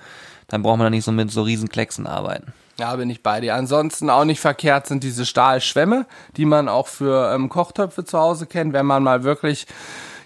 Dann 0.47 0.61
braucht 0.61 0.77
man 0.77 0.85
dann 0.85 0.93
nicht 0.93 1.05
so 1.05 1.11
mit 1.11 1.31
so 1.31 1.41
riesen 1.41 1.69
Klecksen 1.69 2.05
arbeiten. 2.05 2.53
Ja, 2.79 2.95
bin 2.95 3.09
ich 3.09 3.23
bei 3.23 3.41
dir. 3.41 3.55
Ansonsten 3.55 4.11
auch 4.11 4.23
nicht 4.23 4.39
verkehrt 4.39 4.85
sind 4.85 5.03
diese 5.03 5.25
Stahlschwämme, 5.25 6.05
die 6.37 6.45
man 6.45 6.69
auch 6.69 6.85
für 6.85 7.33
ähm, 7.33 7.49
Kochtöpfe 7.49 8.05
zu 8.05 8.19
Hause 8.19 8.45
kennt, 8.45 8.73
wenn 8.73 8.85
man 8.85 9.01
mal 9.01 9.23
wirklich 9.23 9.65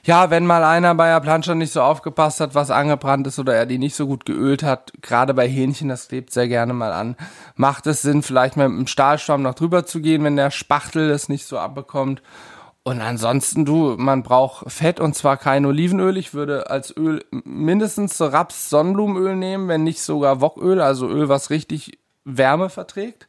ja, 0.03 0.29
wenn 0.29 0.45
mal 0.45 0.63
einer 0.63 0.95
bei 0.95 1.07
der 1.07 1.19
Plansche 1.19 1.55
nicht 1.55 1.71
so 1.71 1.81
aufgepasst 1.81 2.39
hat, 2.39 2.55
was 2.55 2.71
angebrannt 2.71 3.27
ist 3.27 3.39
oder 3.39 3.55
er 3.55 3.65
die 3.65 3.77
nicht 3.77 3.95
so 3.95 4.07
gut 4.07 4.25
geölt 4.25 4.63
hat, 4.63 4.93
gerade 5.01 5.33
bei 5.33 5.47
Hähnchen, 5.47 5.89
das 5.89 6.07
klebt 6.07 6.31
sehr 6.31 6.47
gerne 6.47 6.73
mal 6.73 6.91
an, 6.91 7.15
macht 7.55 7.85
es 7.87 8.01
Sinn, 8.01 8.23
vielleicht 8.23 8.57
mit 8.57 8.65
einem 8.65 8.87
Stahlschwamm 8.87 9.41
noch 9.41 9.53
drüber 9.53 9.85
zu 9.85 10.01
gehen, 10.01 10.23
wenn 10.23 10.35
der 10.35 10.51
Spachtel 10.51 11.09
es 11.11 11.29
nicht 11.29 11.45
so 11.45 11.59
abbekommt. 11.59 12.21
Und 12.83 12.99
ansonsten, 12.99 13.63
du, 13.63 13.95
man 13.97 14.23
braucht 14.23 14.71
Fett 14.71 14.99
und 14.99 15.13
zwar 15.13 15.37
kein 15.37 15.67
Olivenöl. 15.67 16.17
Ich 16.17 16.33
würde 16.33 16.71
als 16.71 16.95
Öl 16.97 17.23
mindestens 17.29 18.17
so 18.17 18.25
Raps 18.25 18.71
Sonnenblumenöl 18.71 19.35
nehmen, 19.35 19.67
wenn 19.67 19.83
nicht 19.83 20.01
sogar 20.01 20.41
Woköl, 20.41 20.81
also 20.81 21.07
Öl, 21.07 21.29
was 21.29 21.51
richtig 21.51 21.99
Wärme 22.23 22.69
verträgt. 22.69 23.27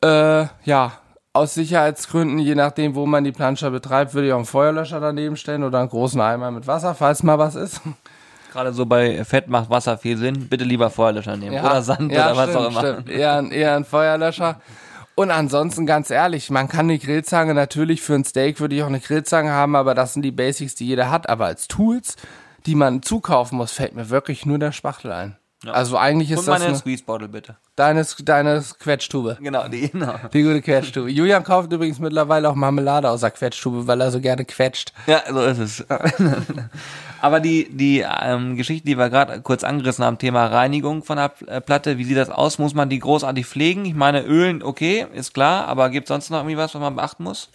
Ja. 0.00 0.40
Äh, 0.40 0.48
ja, 0.64 0.92
aus 1.38 1.54
Sicherheitsgründen, 1.54 2.38
je 2.38 2.54
nachdem, 2.54 2.94
wo 2.94 3.06
man 3.06 3.24
die 3.24 3.32
Planscher 3.32 3.70
betreibt, 3.70 4.14
würde 4.14 4.28
ich 4.28 4.32
auch 4.32 4.38
einen 4.38 4.46
Feuerlöscher 4.46 5.00
daneben 5.00 5.36
stellen 5.36 5.64
oder 5.64 5.78
einen 5.78 5.88
großen 5.88 6.20
Eimer 6.20 6.50
mit 6.50 6.66
Wasser, 6.66 6.94
falls 6.94 7.22
mal 7.22 7.38
was 7.38 7.54
ist. 7.54 7.80
Gerade 8.52 8.72
so 8.72 8.86
bei 8.86 9.24
Fett 9.24 9.48
macht 9.48 9.70
Wasser 9.70 9.98
viel 9.98 10.16
Sinn. 10.16 10.48
Bitte 10.48 10.64
lieber 10.64 10.90
Feuerlöscher 10.90 11.36
nehmen. 11.36 11.54
Ja, 11.54 11.64
oder 11.64 11.82
Sand 11.82 12.12
ja, 12.12 12.26
oder 12.26 12.36
was 12.36 12.50
stimmt, 12.50 12.64
auch 12.64 12.70
immer. 12.70 12.80
Stimmt. 12.80 13.10
Eher, 13.10 13.44
eher 13.50 13.76
ein 13.76 13.84
Feuerlöscher. 13.84 14.60
Und 15.14 15.30
ansonsten 15.30 15.86
ganz 15.86 16.10
ehrlich, 16.10 16.48
man 16.50 16.68
kann 16.68 16.86
eine 16.86 16.98
Grillzange 16.98 17.52
natürlich 17.52 18.02
für 18.02 18.14
ein 18.14 18.24
Steak 18.24 18.60
würde 18.60 18.76
ich 18.76 18.82
auch 18.82 18.88
eine 18.88 19.00
Grillzange 19.00 19.50
haben, 19.50 19.74
aber 19.74 19.94
das 19.94 20.12
sind 20.12 20.22
die 20.22 20.30
Basics, 20.30 20.76
die 20.76 20.86
jeder 20.86 21.10
hat. 21.10 21.28
Aber 21.28 21.46
als 21.46 21.68
Tools, 21.68 22.16
die 22.66 22.74
man 22.74 23.02
zukaufen 23.02 23.58
muss, 23.58 23.72
fällt 23.72 23.94
mir 23.94 24.10
wirklich 24.10 24.46
nur 24.46 24.58
der 24.58 24.72
Spachtel 24.72 25.12
ein. 25.12 25.36
Ja. 25.64 25.72
Also 25.72 25.96
eigentlich 25.96 26.30
ist 26.30 26.38
Und 26.38 26.46
das 26.46 26.58
meine 26.58 26.68
eine, 26.70 26.76
Squeeze 26.76 27.02
Bottle 27.02 27.26
bitte. 27.28 27.56
deine, 27.74 28.06
deine 28.22 28.62
Quetschtube. 28.78 29.38
Genau, 29.40 29.66
die 29.66 29.90
genau. 29.90 30.14
Die 30.32 30.42
gute 30.42 30.62
Quetschtube. 30.62 31.10
Julian 31.10 31.42
kauft 31.42 31.72
übrigens 31.72 31.98
mittlerweile 31.98 32.48
auch 32.48 32.54
Marmelade 32.54 33.10
aus 33.10 33.22
der 33.22 33.32
Quetschtube, 33.32 33.88
weil 33.88 34.00
er 34.00 34.12
so 34.12 34.20
gerne 34.20 34.44
quetscht. 34.44 34.92
Ja, 35.08 35.22
so 35.28 35.40
ist 35.42 35.58
es. 35.58 35.86
Aber 37.20 37.40
die 37.40 37.68
die 37.70 38.04
ähm, 38.22 38.56
Geschichte, 38.56 38.86
die 38.86 38.96
wir 38.96 39.10
gerade 39.10 39.40
kurz 39.40 39.64
angerissen 39.64 40.04
haben, 40.04 40.18
Thema 40.18 40.46
Reinigung 40.46 41.02
von 41.02 41.16
der 41.16 41.32
äh, 41.48 41.60
Platte, 41.60 41.98
wie 41.98 42.04
sieht 42.04 42.16
das 42.16 42.30
aus? 42.30 42.60
Muss 42.60 42.74
man 42.74 42.88
die 42.88 43.00
großartig 43.00 43.44
pflegen? 43.44 43.84
Ich 43.84 43.94
meine, 43.94 44.22
Ölen, 44.22 44.62
okay, 44.62 45.08
ist 45.12 45.34
klar, 45.34 45.66
aber 45.66 45.90
gibt 45.90 46.06
sonst 46.06 46.30
noch 46.30 46.38
irgendwie 46.38 46.56
was, 46.56 46.74
was 46.74 46.80
man 46.80 46.94
beachten 46.94 47.24
muss? 47.24 47.50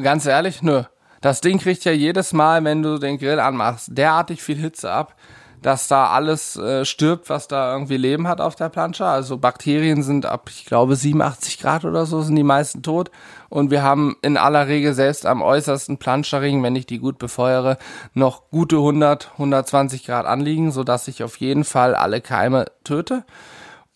Ganz 0.00 0.26
ehrlich, 0.26 0.62
nö. 0.62 0.84
Das 1.20 1.40
Ding 1.40 1.58
kriegt 1.58 1.84
ja 1.84 1.92
jedes 1.92 2.32
Mal, 2.32 2.62
wenn 2.64 2.82
du 2.82 2.98
den 2.98 3.18
Grill 3.18 3.40
anmachst, 3.40 3.88
derartig 3.90 4.42
viel 4.42 4.56
Hitze 4.56 4.90
ab, 4.92 5.14
dass 5.62 5.88
da 5.88 6.08
alles 6.08 6.56
äh, 6.56 6.84
stirbt, 6.84 7.30
was 7.30 7.48
da 7.48 7.72
irgendwie 7.72 7.96
Leben 7.96 8.28
hat 8.28 8.40
auf 8.40 8.56
der 8.56 8.68
Plancha. 8.68 9.12
Also 9.12 9.38
Bakterien 9.38 10.02
sind 10.02 10.26
ab, 10.26 10.50
ich 10.50 10.66
glaube, 10.66 10.96
87 10.96 11.60
Grad 11.60 11.84
oder 11.84 12.04
so 12.04 12.20
sind 12.20 12.36
die 12.36 12.42
meisten 12.42 12.82
tot. 12.82 13.10
Und 13.48 13.70
wir 13.70 13.82
haben 13.82 14.16
in 14.22 14.36
aller 14.36 14.66
Regel 14.66 14.92
selbst 14.94 15.24
am 15.24 15.40
äußersten 15.40 15.98
Plancharing, 15.98 16.62
wenn 16.62 16.76
ich 16.76 16.86
die 16.86 16.98
gut 16.98 17.18
befeuere, 17.18 17.78
noch 18.12 18.50
gute 18.50 18.76
100, 18.76 19.30
120 19.32 20.04
Grad 20.04 20.26
anliegen, 20.26 20.72
sodass 20.72 21.08
ich 21.08 21.22
auf 21.22 21.36
jeden 21.36 21.64
Fall 21.64 21.94
alle 21.94 22.20
Keime 22.20 22.66
töte. 22.84 23.24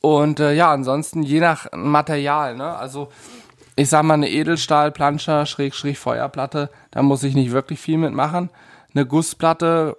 Und 0.01 0.41
äh, 0.41 0.53
ja, 0.53 0.71
ansonsten 0.71 1.23
je 1.23 1.41
nach 1.41 1.67
Material, 1.73 2.57
ne? 2.57 2.77
Also 2.77 3.09
ich 3.77 3.91
sag 3.91 4.05
mal, 4.05 4.15
eine 4.15 4.31
Edelstahlplanscher, 4.31 5.45
Schräg, 5.45 5.75
Schräg, 5.75 5.99
Feuerplatte, 5.99 6.71
da 6.91 7.03
muss 7.03 7.23
ich 7.23 7.35
nicht 7.35 7.53
wirklich 7.53 7.79
viel 7.79 7.99
mitmachen. 7.99 8.51
Eine 8.95 9.05
Gussplatte 9.05 9.99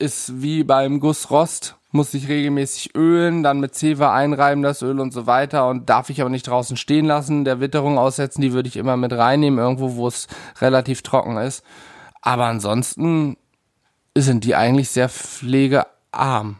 ist 0.00 0.42
wie 0.42 0.64
beim 0.64 0.98
Gussrost, 1.00 1.76
muss 1.92 2.14
ich 2.14 2.28
regelmäßig 2.28 2.94
ölen, 2.94 3.42
dann 3.42 3.60
mit 3.60 3.74
Zewa 3.74 4.14
einreiben 4.14 4.62
das 4.62 4.82
Öl 4.82 5.00
und 5.00 5.12
so 5.12 5.26
weiter 5.26 5.68
und 5.68 5.90
darf 5.90 6.08
ich 6.10 6.20
aber 6.20 6.30
nicht 6.30 6.46
draußen 6.46 6.76
stehen 6.76 7.06
lassen, 7.06 7.44
der 7.44 7.60
Witterung 7.60 7.98
aussetzen, 7.98 8.40
die 8.40 8.52
würde 8.52 8.68
ich 8.68 8.76
immer 8.76 8.96
mit 8.96 9.12
reinnehmen, 9.12 9.58
irgendwo, 9.58 9.96
wo 9.96 10.08
es 10.08 10.28
relativ 10.60 11.02
trocken 11.02 11.36
ist. 11.36 11.64
Aber 12.22 12.46
ansonsten 12.46 13.36
sind 14.16 14.44
die 14.44 14.54
eigentlich 14.54 14.90
sehr 14.90 15.08
pflegearm. 15.08 16.56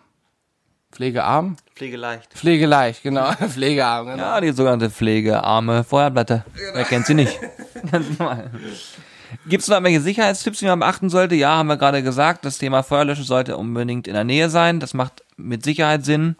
Pflegearm? 0.92 1.56
Pflegeleicht. 1.74 2.32
Pflegeleicht, 2.34 3.02
genau. 3.02 3.32
Pflegearm, 3.48 4.06
genau. 4.06 4.22
Ja, 4.22 4.40
die 4.40 4.52
sogenannte 4.52 4.90
pflegearme 4.90 5.84
Feuerplatte. 5.84 6.44
Wer 6.74 6.84
kennt 6.84 7.06
sie 7.06 7.14
nicht? 7.14 7.38
Ganz 7.90 8.18
normal. 8.18 8.50
Gibt 9.46 9.62
es 9.62 9.68
noch 9.68 9.76
irgendwelche 9.76 10.00
Sicherheitstipps, 10.00 10.58
die 10.58 10.66
man 10.66 10.80
beachten 10.80 11.10
sollte? 11.10 11.34
Ja, 11.34 11.56
haben 11.56 11.68
wir 11.68 11.76
gerade 11.76 12.02
gesagt, 12.02 12.44
das 12.44 12.58
Thema 12.58 12.82
Feuerlösche 12.82 13.22
sollte 13.22 13.56
unbedingt 13.56 14.06
in 14.08 14.14
der 14.14 14.24
Nähe 14.24 14.50
sein. 14.50 14.80
Das 14.80 14.94
macht 14.94 15.24
mit 15.36 15.64
Sicherheit 15.64 16.04
Sinn. 16.04 16.36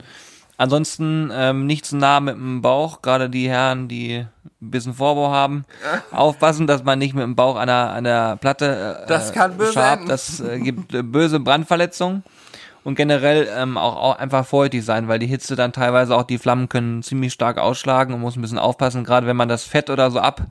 Ansonsten 0.57 1.31
ähm, 1.33 1.64
nicht 1.64 1.87
zu 1.87 1.96
nah 1.96 2.20
mit 2.20 2.35
dem 2.35 2.61
Bauch, 2.61 3.00
gerade 3.00 3.31
die 3.31 3.48
Herren, 3.48 3.88
die 3.88 4.26
ein 4.61 4.70
bisschen 4.70 4.92
Vorbau 4.92 5.31
haben, 5.31 5.64
aufpassen, 6.11 6.66
dass 6.66 6.85
man 6.85 6.98
nicht 6.98 7.14
mit 7.14 7.24
dem 7.24 7.35
Bauch 7.35 7.57
an 7.57 7.68
der, 7.68 7.90
an 7.90 8.05
der 8.05 8.37
Platte 8.37 9.00
äh, 9.05 9.07
Das 9.07 9.33
kann 9.33 9.57
böse 9.57 9.72
schabt. 9.72 10.09
Das 10.11 10.40
äh, 10.40 10.59
gibt 10.61 10.94
äh, 10.94 11.03
böse 11.03 11.40
Brandverletzungen. 11.40 12.24
Und 12.83 12.94
generell 12.94 13.48
ähm, 13.55 13.76
auch, 13.76 13.96
auch 13.96 14.18
einfach 14.18 14.46
vorsichtig 14.46 14.85
sein, 14.85 15.09
weil 15.09 15.18
die 15.18 15.26
Hitze 15.26 15.55
dann 15.55 15.72
teilweise 15.72 16.14
auch 16.14 16.22
die 16.22 16.38
Flammen 16.38 16.68
können 16.68 17.03
ziemlich 17.03 17.33
stark 17.33 17.59
ausschlagen 17.59 18.14
und 18.14 18.20
muss 18.20 18.37
ein 18.37 18.42
bisschen 18.42 18.59
aufpassen, 18.59 19.05
gerade 19.05 19.26
wenn 19.26 19.37
man 19.37 19.48
das 19.48 19.64
Fett 19.64 19.90
oder 19.90 20.11
so 20.11 20.18
ab 20.18 20.42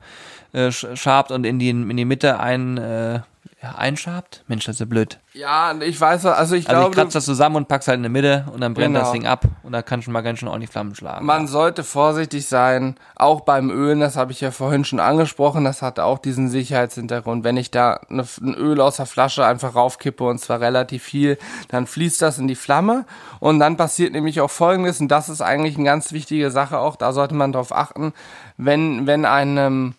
äh, 0.52 0.68
sch- 0.68 0.96
schabt 0.96 1.30
und 1.30 1.44
in 1.44 1.58
die, 1.58 1.70
in 1.70 1.96
die 1.96 2.04
Mitte 2.04 2.40
ein, 2.40 2.78
äh, 2.78 3.20
ja, 3.62 3.74
einschabt. 3.76 4.42
Mensch, 4.48 4.64
das 4.64 4.76
ist 4.76 4.80
ja 4.80 4.86
blöd. 4.86 5.18
Ja, 5.34 5.74
ich 5.80 6.00
weiß, 6.00 6.24
also 6.24 6.54
ich 6.54 6.66
Also 6.68 6.80
ich 6.80 6.82
glaube, 6.86 6.94
kratze 6.94 7.18
das 7.18 7.26
zusammen 7.26 7.56
und 7.56 7.68
pack's 7.68 7.88
halt 7.88 7.98
in 7.98 8.02
die 8.04 8.08
Mitte 8.08 8.46
und 8.54 8.62
dann 8.62 8.72
brennt 8.72 8.94
Genau. 8.94 9.00
das 9.00 9.12
Ding 9.12 9.26
ab 9.26 9.44
und 9.62 9.72
da 9.72 9.82
kann 9.82 10.00
schon 10.00 10.14
mal 10.14 10.22
ganz 10.22 10.38
schön 10.38 10.48
ordentlich 10.48 10.70
Flammen 10.70 10.94
schlagen. 10.94 11.26
man 11.26 11.46
sollte 11.46 11.84
vorsichtig 11.84 12.46
sein, 12.46 12.96
auch 13.16 13.42
beim 13.42 13.70
Ölen, 13.70 14.00
das 14.00 14.16
habe 14.16 14.32
ich 14.32 14.40
ja 14.40 14.50
vorhin 14.50 14.84
schon 14.86 14.98
angesprochen, 14.98 15.64
das 15.64 15.82
hat 15.82 16.00
auch 16.00 16.18
diesen 16.18 16.48
Sicherheitshintergrund. 16.48 17.44
Wenn 17.44 17.58
ich 17.58 17.70
da 17.70 18.00
eine, 18.08 18.24
ein 18.40 18.54
Öl 18.54 18.80
aus 18.80 18.96
der 18.96 19.06
Flasche 19.06 19.44
einfach 19.44 19.74
raufkippe 19.74 20.24
und 20.24 20.38
zwar 20.38 20.60
relativ 20.60 21.02
viel, 21.02 21.36
dann 21.68 21.86
fließt 21.86 22.22
das 22.22 22.38
in 22.38 22.48
die 22.48 22.54
Flamme 22.56 23.04
und 23.40 23.58
dann 23.60 23.76
passiert 23.76 24.14
nämlich 24.14 24.40
auch 24.40 24.50
Folgendes 24.50 25.00
und 25.02 25.08
das 25.08 25.28
ist 25.28 25.42
eigentlich 25.42 25.76
eine 25.76 25.84
ganz 25.84 26.12
wichtige 26.12 26.50
Sache 26.50 26.78
auch, 26.78 26.96
da 26.96 27.12
sollte 27.12 27.34
man 27.34 27.52
drauf 27.52 27.74
achten, 27.74 28.14
wenn, 28.56 29.06
wenn 29.06 29.26
einem 29.26 29.94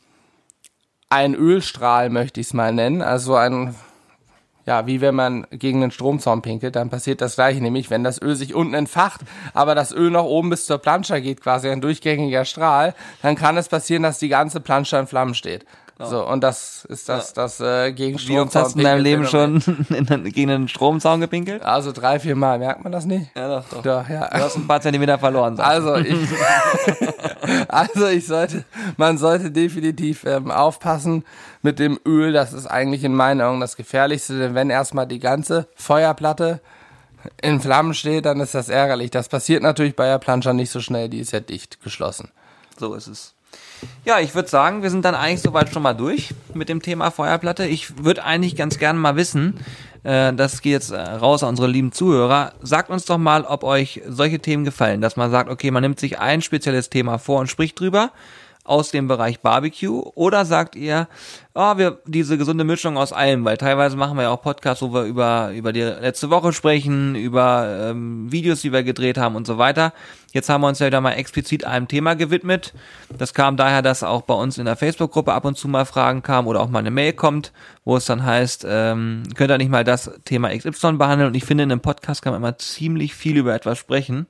ein 1.11 1.35
Ölstrahl, 1.35 2.09
möchte 2.09 2.39
ich 2.39 2.47
es 2.47 2.53
mal 2.53 2.73
nennen, 2.73 3.01
also 3.01 3.35
ein 3.35 3.75
ja, 4.65 4.85
wie 4.85 5.01
wenn 5.01 5.15
man 5.15 5.47
gegen 5.51 5.81
einen 5.81 5.91
Stromzaun 5.91 6.41
pinkelt, 6.41 6.75
dann 6.75 6.89
passiert 6.89 7.19
das 7.19 7.35
gleiche, 7.35 7.61
nämlich 7.61 7.89
wenn 7.89 8.03
das 8.03 8.21
Öl 8.21 8.35
sich 8.35 8.53
unten 8.53 8.75
entfacht, 8.75 9.21
aber 9.53 9.75
das 9.75 9.91
Öl 9.91 10.11
nach 10.11 10.23
oben 10.23 10.51
bis 10.51 10.65
zur 10.65 10.77
Planscher 10.77 11.19
geht, 11.19 11.41
quasi 11.41 11.67
ein 11.67 11.81
durchgängiger 11.81 12.45
Strahl, 12.45 12.93
dann 13.21 13.35
kann 13.35 13.57
es 13.57 13.69
passieren, 13.69 14.03
dass 14.03 14.19
die 14.19 14.29
ganze 14.29 14.59
Planscher 14.59 14.99
in 14.99 15.07
Flammen 15.07 15.33
steht. 15.33 15.65
So, 16.07 16.27
und 16.27 16.41
das 16.41 16.85
ist 16.85 17.09
das, 17.09 17.33
das 17.33 17.59
äh, 17.59 17.91
gegen 17.91 18.17
Wie 18.19 18.39
oft 18.39 18.55
hast 18.55 18.75
du 18.75 18.79
in 18.79 18.85
deinem 18.85 19.03
Leben 19.03 19.25
schon 19.25 19.61
in, 19.89 20.23
gegen 20.31 20.51
einen 20.51 20.67
Stromzaun 20.67 21.21
gepinkelt? 21.21 21.63
Also 21.63 21.91
drei, 21.91 22.19
vier 22.19 22.35
Mal, 22.35 22.59
merkt 22.59 22.83
man 22.83 22.91
das 22.91 23.05
nicht? 23.05 23.31
Ja, 23.35 23.47
doch, 23.47 23.69
doch. 23.69 23.81
Doch, 23.83 24.09
ja. 24.09 24.27
Du 24.27 24.37
hast 24.37 24.55
ein 24.55 24.67
paar 24.67 24.81
Zentimeter 24.81 25.19
verloren. 25.19 25.55
sagst 25.55 25.69
Also 25.69 25.95
ich, 25.97 26.17
also 27.67 28.07
ich 28.07 28.25
sollte, 28.25 28.65
man 28.97 29.17
sollte 29.17 29.51
definitiv 29.51 30.23
ähm, 30.25 30.51
aufpassen 30.51 31.23
mit 31.61 31.79
dem 31.79 31.99
Öl. 32.05 32.33
Das 32.33 32.53
ist 32.53 32.67
eigentlich 32.67 33.03
in 33.03 33.15
meinen 33.15 33.41
Augen 33.41 33.59
das 33.59 33.75
Gefährlichste, 33.75 34.39
denn 34.39 34.55
wenn 34.55 34.69
erstmal 34.69 35.07
die 35.07 35.19
ganze 35.19 35.67
Feuerplatte 35.75 36.61
in 37.41 37.61
Flammen 37.61 37.93
steht, 37.93 38.25
dann 38.25 38.39
ist 38.39 38.55
das 38.55 38.69
ärgerlich. 38.69 39.11
Das 39.11 39.29
passiert 39.29 39.61
natürlich 39.61 39.95
bei 39.95 40.05
der 40.05 40.19
Planscher 40.19 40.53
nicht 40.53 40.71
so 40.71 40.79
schnell, 40.79 41.09
die 41.09 41.19
ist 41.19 41.31
ja 41.31 41.39
dicht 41.39 41.81
geschlossen. 41.83 42.31
So 42.77 42.93
ist 42.95 43.07
es. 43.07 43.35
Ja, 44.05 44.19
ich 44.19 44.35
würde 44.35 44.49
sagen, 44.49 44.83
wir 44.83 44.89
sind 44.89 45.05
dann 45.05 45.15
eigentlich 45.15 45.41
soweit 45.41 45.71
schon 45.73 45.83
mal 45.83 45.93
durch 45.93 46.33
mit 46.53 46.69
dem 46.69 46.81
Thema 46.81 47.11
Feuerplatte. 47.11 47.65
Ich 47.65 48.03
würde 48.03 48.23
eigentlich 48.23 48.55
ganz 48.55 48.77
gerne 48.77 48.99
mal 48.99 49.15
wissen, 49.15 49.59
äh, 50.03 50.33
das 50.33 50.61
geht 50.61 50.73
jetzt 50.73 50.91
äh, 50.91 50.99
raus 50.99 51.43
an 51.43 51.49
unsere 51.49 51.67
lieben 51.67 51.91
Zuhörer. 51.91 52.53
Sagt 52.61 52.89
uns 52.89 53.05
doch 53.05 53.17
mal, 53.17 53.43
ob 53.43 53.63
euch 53.63 54.01
solche 54.07 54.39
Themen 54.39 54.63
gefallen, 54.65 55.01
dass 55.01 55.15
man 55.15 55.31
sagt, 55.31 55.49
okay, 55.49 55.71
man 55.71 55.83
nimmt 55.83 55.99
sich 55.99 56.19
ein 56.19 56.41
spezielles 56.41 56.89
Thema 56.89 57.17
vor 57.17 57.39
und 57.39 57.47
spricht 57.47 57.79
drüber 57.79 58.11
aus 58.63 58.91
dem 58.91 59.07
Bereich 59.07 59.39
Barbecue 59.39 60.01
oder 60.13 60.45
sagt 60.45 60.75
ihr, 60.75 61.07
oh, 61.55 61.77
wir 61.77 61.99
diese 62.05 62.37
gesunde 62.37 62.63
Mischung 62.63 62.95
aus 62.95 63.11
allem, 63.11 63.43
weil 63.43 63.57
teilweise 63.57 63.97
machen 63.97 64.17
wir 64.17 64.23
ja 64.23 64.29
auch 64.29 64.41
Podcasts, 64.41 64.83
wo 64.83 64.93
wir 64.93 65.03
über 65.05 65.51
über 65.53 65.73
die 65.73 65.81
letzte 65.81 66.29
Woche 66.29 66.53
sprechen, 66.53 67.15
über 67.15 67.89
ähm, 67.89 68.31
Videos, 68.31 68.61
die 68.61 68.71
wir 68.71 68.83
gedreht 68.83 69.17
haben 69.17 69.35
und 69.35 69.47
so 69.47 69.57
weiter. 69.57 69.93
Jetzt 70.31 70.47
haben 70.47 70.61
wir 70.61 70.67
uns 70.67 70.79
ja 70.79 70.87
wieder 70.87 71.01
mal 71.01 71.13
explizit 71.13 71.65
einem 71.65 71.87
Thema 71.87 72.13
gewidmet. 72.13 72.73
Das 73.17 73.33
kam 73.33 73.57
daher, 73.57 73.81
dass 73.81 74.03
auch 74.03 74.21
bei 74.21 74.35
uns 74.35 74.57
in 74.57 74.65
der 74.65 74.77
Facebook-Gruppe 74.77 75.33
ab 75.33 75.43
und 75.43 75.57
zu 75.57 75.67
mal 75.67 75.85
Fragen 75.85 76.21
kamen 76.21 76.47
oder 76.47 76.61
auch 76.61 76.69
mal 76.69 76.79
eine 76.79 76.91
Mail 76.91 77.13
kommt, 77.13 77.51
wo 77.83 77.97
es 77.97 78.05
dann 78.05 78.23
heißt, 78.23 78.65
ähm, 78.69 79.23
könnt 79.35 79.51
ihr 79.51 79.57
nicht 79.57 79.71
mal 79.71 79.83
das 79.83 80.11
Thema 80.23 80.55
XY 80.55 80.93
behandeln? 80.93 81.29
Und 81.29 81.35
ich 81.35 81.43
finde, 81.43 81.63
in 81.63 81.71
einem 81.71 81.81
Podcast 81.81 82.21
kann 82.21 82.31
man 82.31 82.41
immer 82.41 82.57
ziemlich 82.57 83.15
viel 83.15 83.37
über 83.37 83.53
etwas 83.53 83.79
sprechen, 83.79 84.27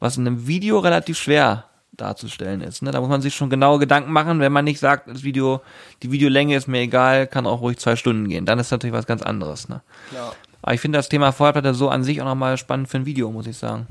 was 0.00 0.16
in 0.16 0.26
einem 0.26 0.46
Video 0.46 0.80
relativ 0.80 1.16
schwer 1.16 1.67
darzustellen 2.00 2.60
ist. 2.60 2.82
Ne? 2.82 2.90
Da 2.90 3.00
muss 3.00 3.08
man 3.08 3.20
sich 3.20 3.34
schon 3.34 3.50
genaue 3.50 3.78
Gedanken 3.78 4.12
machen, 4.12 4.40
wenn 4.40 4.52
man 4.52 4.64
nicht 4.64 4.80
sagt, 4.80 5.08
das 5.08 5.22
Video, 5.22 5.60
die 6.02 6.10
Videolänge 6.10 6.56
ist 6.56 6.68
mir 6.68 6.80
egal, 6.80 7.26
kann 7.26 7.46
auch 7.46 7.60
ruhig 7.60 7.78
zwei 7.78 7.96
Stunden 7.96 8.28
gehen. 8.28 8.46
Dann 8.46 8.58
ist 8.58 8.70
natürlich 8.70 8.94
was 8.94 9.06
ganz 9.06 9.22
anderes. 9.22 9.68
Ne? 9.68 9.80
Ja. 10.14 10.32
Aber 10.62 10.74
ich 10.74 10.80
finde 10.80 10.98
das 10.98 11.08
Thema 11.08 11.32
Feuerplatte 11.32 11.74
so 11.74 11.88
an 11.88 12.04
sich 12.04 12.20
auch 12.20 12.26
nochmal 12.26 12.56
spannend 12.56 12.88
für 12.88 12.98
ein 12.98 13.06
Video, 13.06 13.30
muss 13.30 13.46
ich 13.46 13.56
sagen. 13.56 13.86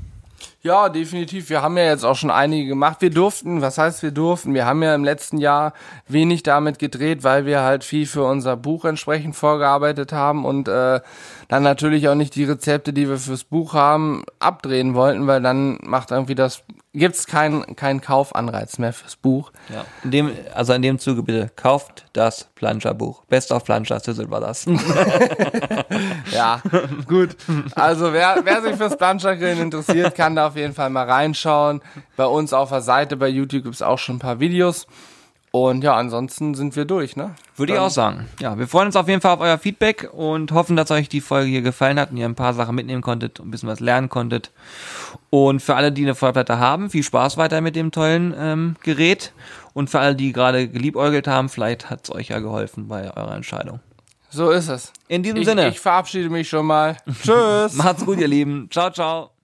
Ja, 0.62 0.90
definitiv. 0.90 1.50
Wir 1.50 1.62
haben 1.62 1.78
ja 1.78 1.86
jetzt 1.86 2.04
auch 2.04 2.16
schon 2.16 2.32
einige 2.32 2.68
gemacht. 2.68 2.98
Wir 3.00 3.10
durften, 3.10 3.62
was 3.62 3.78
heißt 3.78 4.04
wir 4.04 4.12
durften? 4.12 4.54
Wir 4.54 4.66
haben 4.66 4.84
ja 4.84 4.94
im 4.96 5.04
letzten 5.04 5.38
Jahr 5.38 5.74
wenig 6.08 6.44
damit 6.44 6.80
gedreht, 6.80 7.24
weil 7.24 7.46
wir 7.46 7.62
halt 7.62 7.84
viel 7.84 8.06
für 8.06 8.24
unser 8.24 8.58
Buch 8.58 8.86
entsprechend 8.86 9.36
vorgearbeitet 9.36 10.12
haben 10.12 10.46
und 10.46 10.68
äh, 10.68 11.00
dann 11.48 11.64
natürlich 11.64 12.10
auch 12.10 12.16
nicht 12.16 12.36
die 12.36 12.44
Rezepte, 12.44 12.92
die 12.92 13.08
wir 13.08 13.18
fürs 13.18 13.44
Buch 13.44 13.74
haben, 13.74 14.24
abdrehen 14.40 14.94
wollten, 14.94 15.28
weil 15.28 15.42
dann 15.42 15.80
macht 15.84 16.12
irgendwie 16.12 16.36
das, 16.36 16.64
gibt's 16.98 17.28
keinen 17.28 17.76
keinen 17.76 18.02
Kaufanreiz 18.02 18.78
mehr 18.80 18.94
fürs 18.94 19.16
Buch. 19.16 19.52
Ja. 19.70 19.86
In 20.04 20.12
dem, 20.12 20.32
also 20.54 20.74
in 20.74 20.82
dem 20.82 21.00
Zuge 21.00 21.24
bitte, 21.24 21.50
kauft 21.56 22.06
das 22.14 22.50
Planscherbuch. 22.56 23.24
Best 23.26 23.52
of 23.52 23.64
Planscher, 23.64 24.00
Sizzle 24.00 24.30
war 24.30 24.42
das. 24.42 24.66
Ja, 26.32 26.62
gut. 27.08 27.36
Also 27.76 28.14
wer, 28.14 28.42
wer 28.44 28.62
sich 28.62 28.76
fürs 28.76 28.98
Planschergrillen 28.98 29.60
interessiert, 29.60 30.16
kann 30.16 30.36
da 30.36 30.48
auf 30.48 30.56
jeden 30.56 30.74
Fall 30.74 30.90
mal 30.90 31.10
reinschauen. 31.10 31.82
Bei 32.16 32.26
uns 32.26 32.54
auf 32.54 32.70
der 32.70 32.82
Seite 32.82 33.18
bei 33.18 33.28
YouTube 33.28 33.64
gibt's 33.64 33.82
auch 33.82 34.00
schon 34.00 34.18
ein 34.18 34.20
paar 34.20 34.40
Videos. 34.40 34.88
Und 35.52 35.84
ja, 35.84 35.96
ansonsten 35.96 36.54
sind 36.56 36.76
wir 36.76 36.86
durch, 36.86 37.16
ne? 37.16 37.34
Würde 37.56 37.74
ich 37.74 37.80
auch 37.80 37.90
sagen. 37.90 38.28
Ja, 38.40 38.60
wir 38.60 38.68
freuen 38.68 38.88
uns 38.88 38.96
auf 38.96 39.08
jeden 39.08 39.22
Fall 39.22 39.32
auf 39.34 39.40
euer 39.40 39.58
Feedback 39.58 40.10
und 40.14 40.52
hoffen, 40.52 40.76
dass 40.76 40.92
euch 40.92 41.10
die 41.10 41.22
Folge 41.22 41.50
hier 41.50 41.62
gefallen 41.62 42.00
hat 42.00 42.12
und 42.12 42.18
ihr 42.18 42.26
ein 42.26 42.36
paar 42.36 42.54
Sachen 42.54 42.76
mitnehmen 42.76 43.02
konntet 43.02 43.40
und 43.40 43.48
ein 43.48 43.52
bisschen 43.52 43.70
was 43.70 43.80
lernen 43.80 44.10
konntet. 44.10 44.52
Und 45.30 45.62
für 45.62 45.76
alle, 45.76 45.92
die 45.92 46.04
eine 46.04 46.16
Feuerplatte 46.16 46.60
haben, 46.60 46.90
viel 46.90 47.04
Spaß 47.04 47.38
weiter 47.38 47.62
mit 47.62 47.76
dem 47.76 47.92
tollen 47.92 48.36
ähm, 48.38 48.76
Gerät. 48.84 49.32
Und 49.74 49.90
für 49.90 50.00
alle, 50.00 50.16
die 50.16 50.34
gerade 50.34 50.68
geliebäugelt 50.68 51.28
haben, 51.28 51.50
vielleicht 51.50 51.90
hat's 51.90 52.12
euch 52.12 52.30
ja 52.30 52.40
geholfen 52.40 52.88
bei 52.88 53.16
eurer 53.16 53.36
Entscheidung. 53.36 53.80
So 54.30 54.52
ist 54.52 54.68
es. 54.68 54.92
In 55.08 55.24
diesem 55.24 55.38
Ich, 55.38 55.48
Sinne, 55.48 55.70
ich 55.70 55.80
verabschiede 55.80 56.30
mich 56.30 56.50
schon 56.50 56.66
mal. 56.66 56.98
Tschüss. 57.24 57.74
macht's 57.76 58.06
gut, 58.06 58.20
ihr 58.20 58.28
Lieben. 58.28 58.68
Ciao, 58.70 58.92
ciao. 58.92 59.37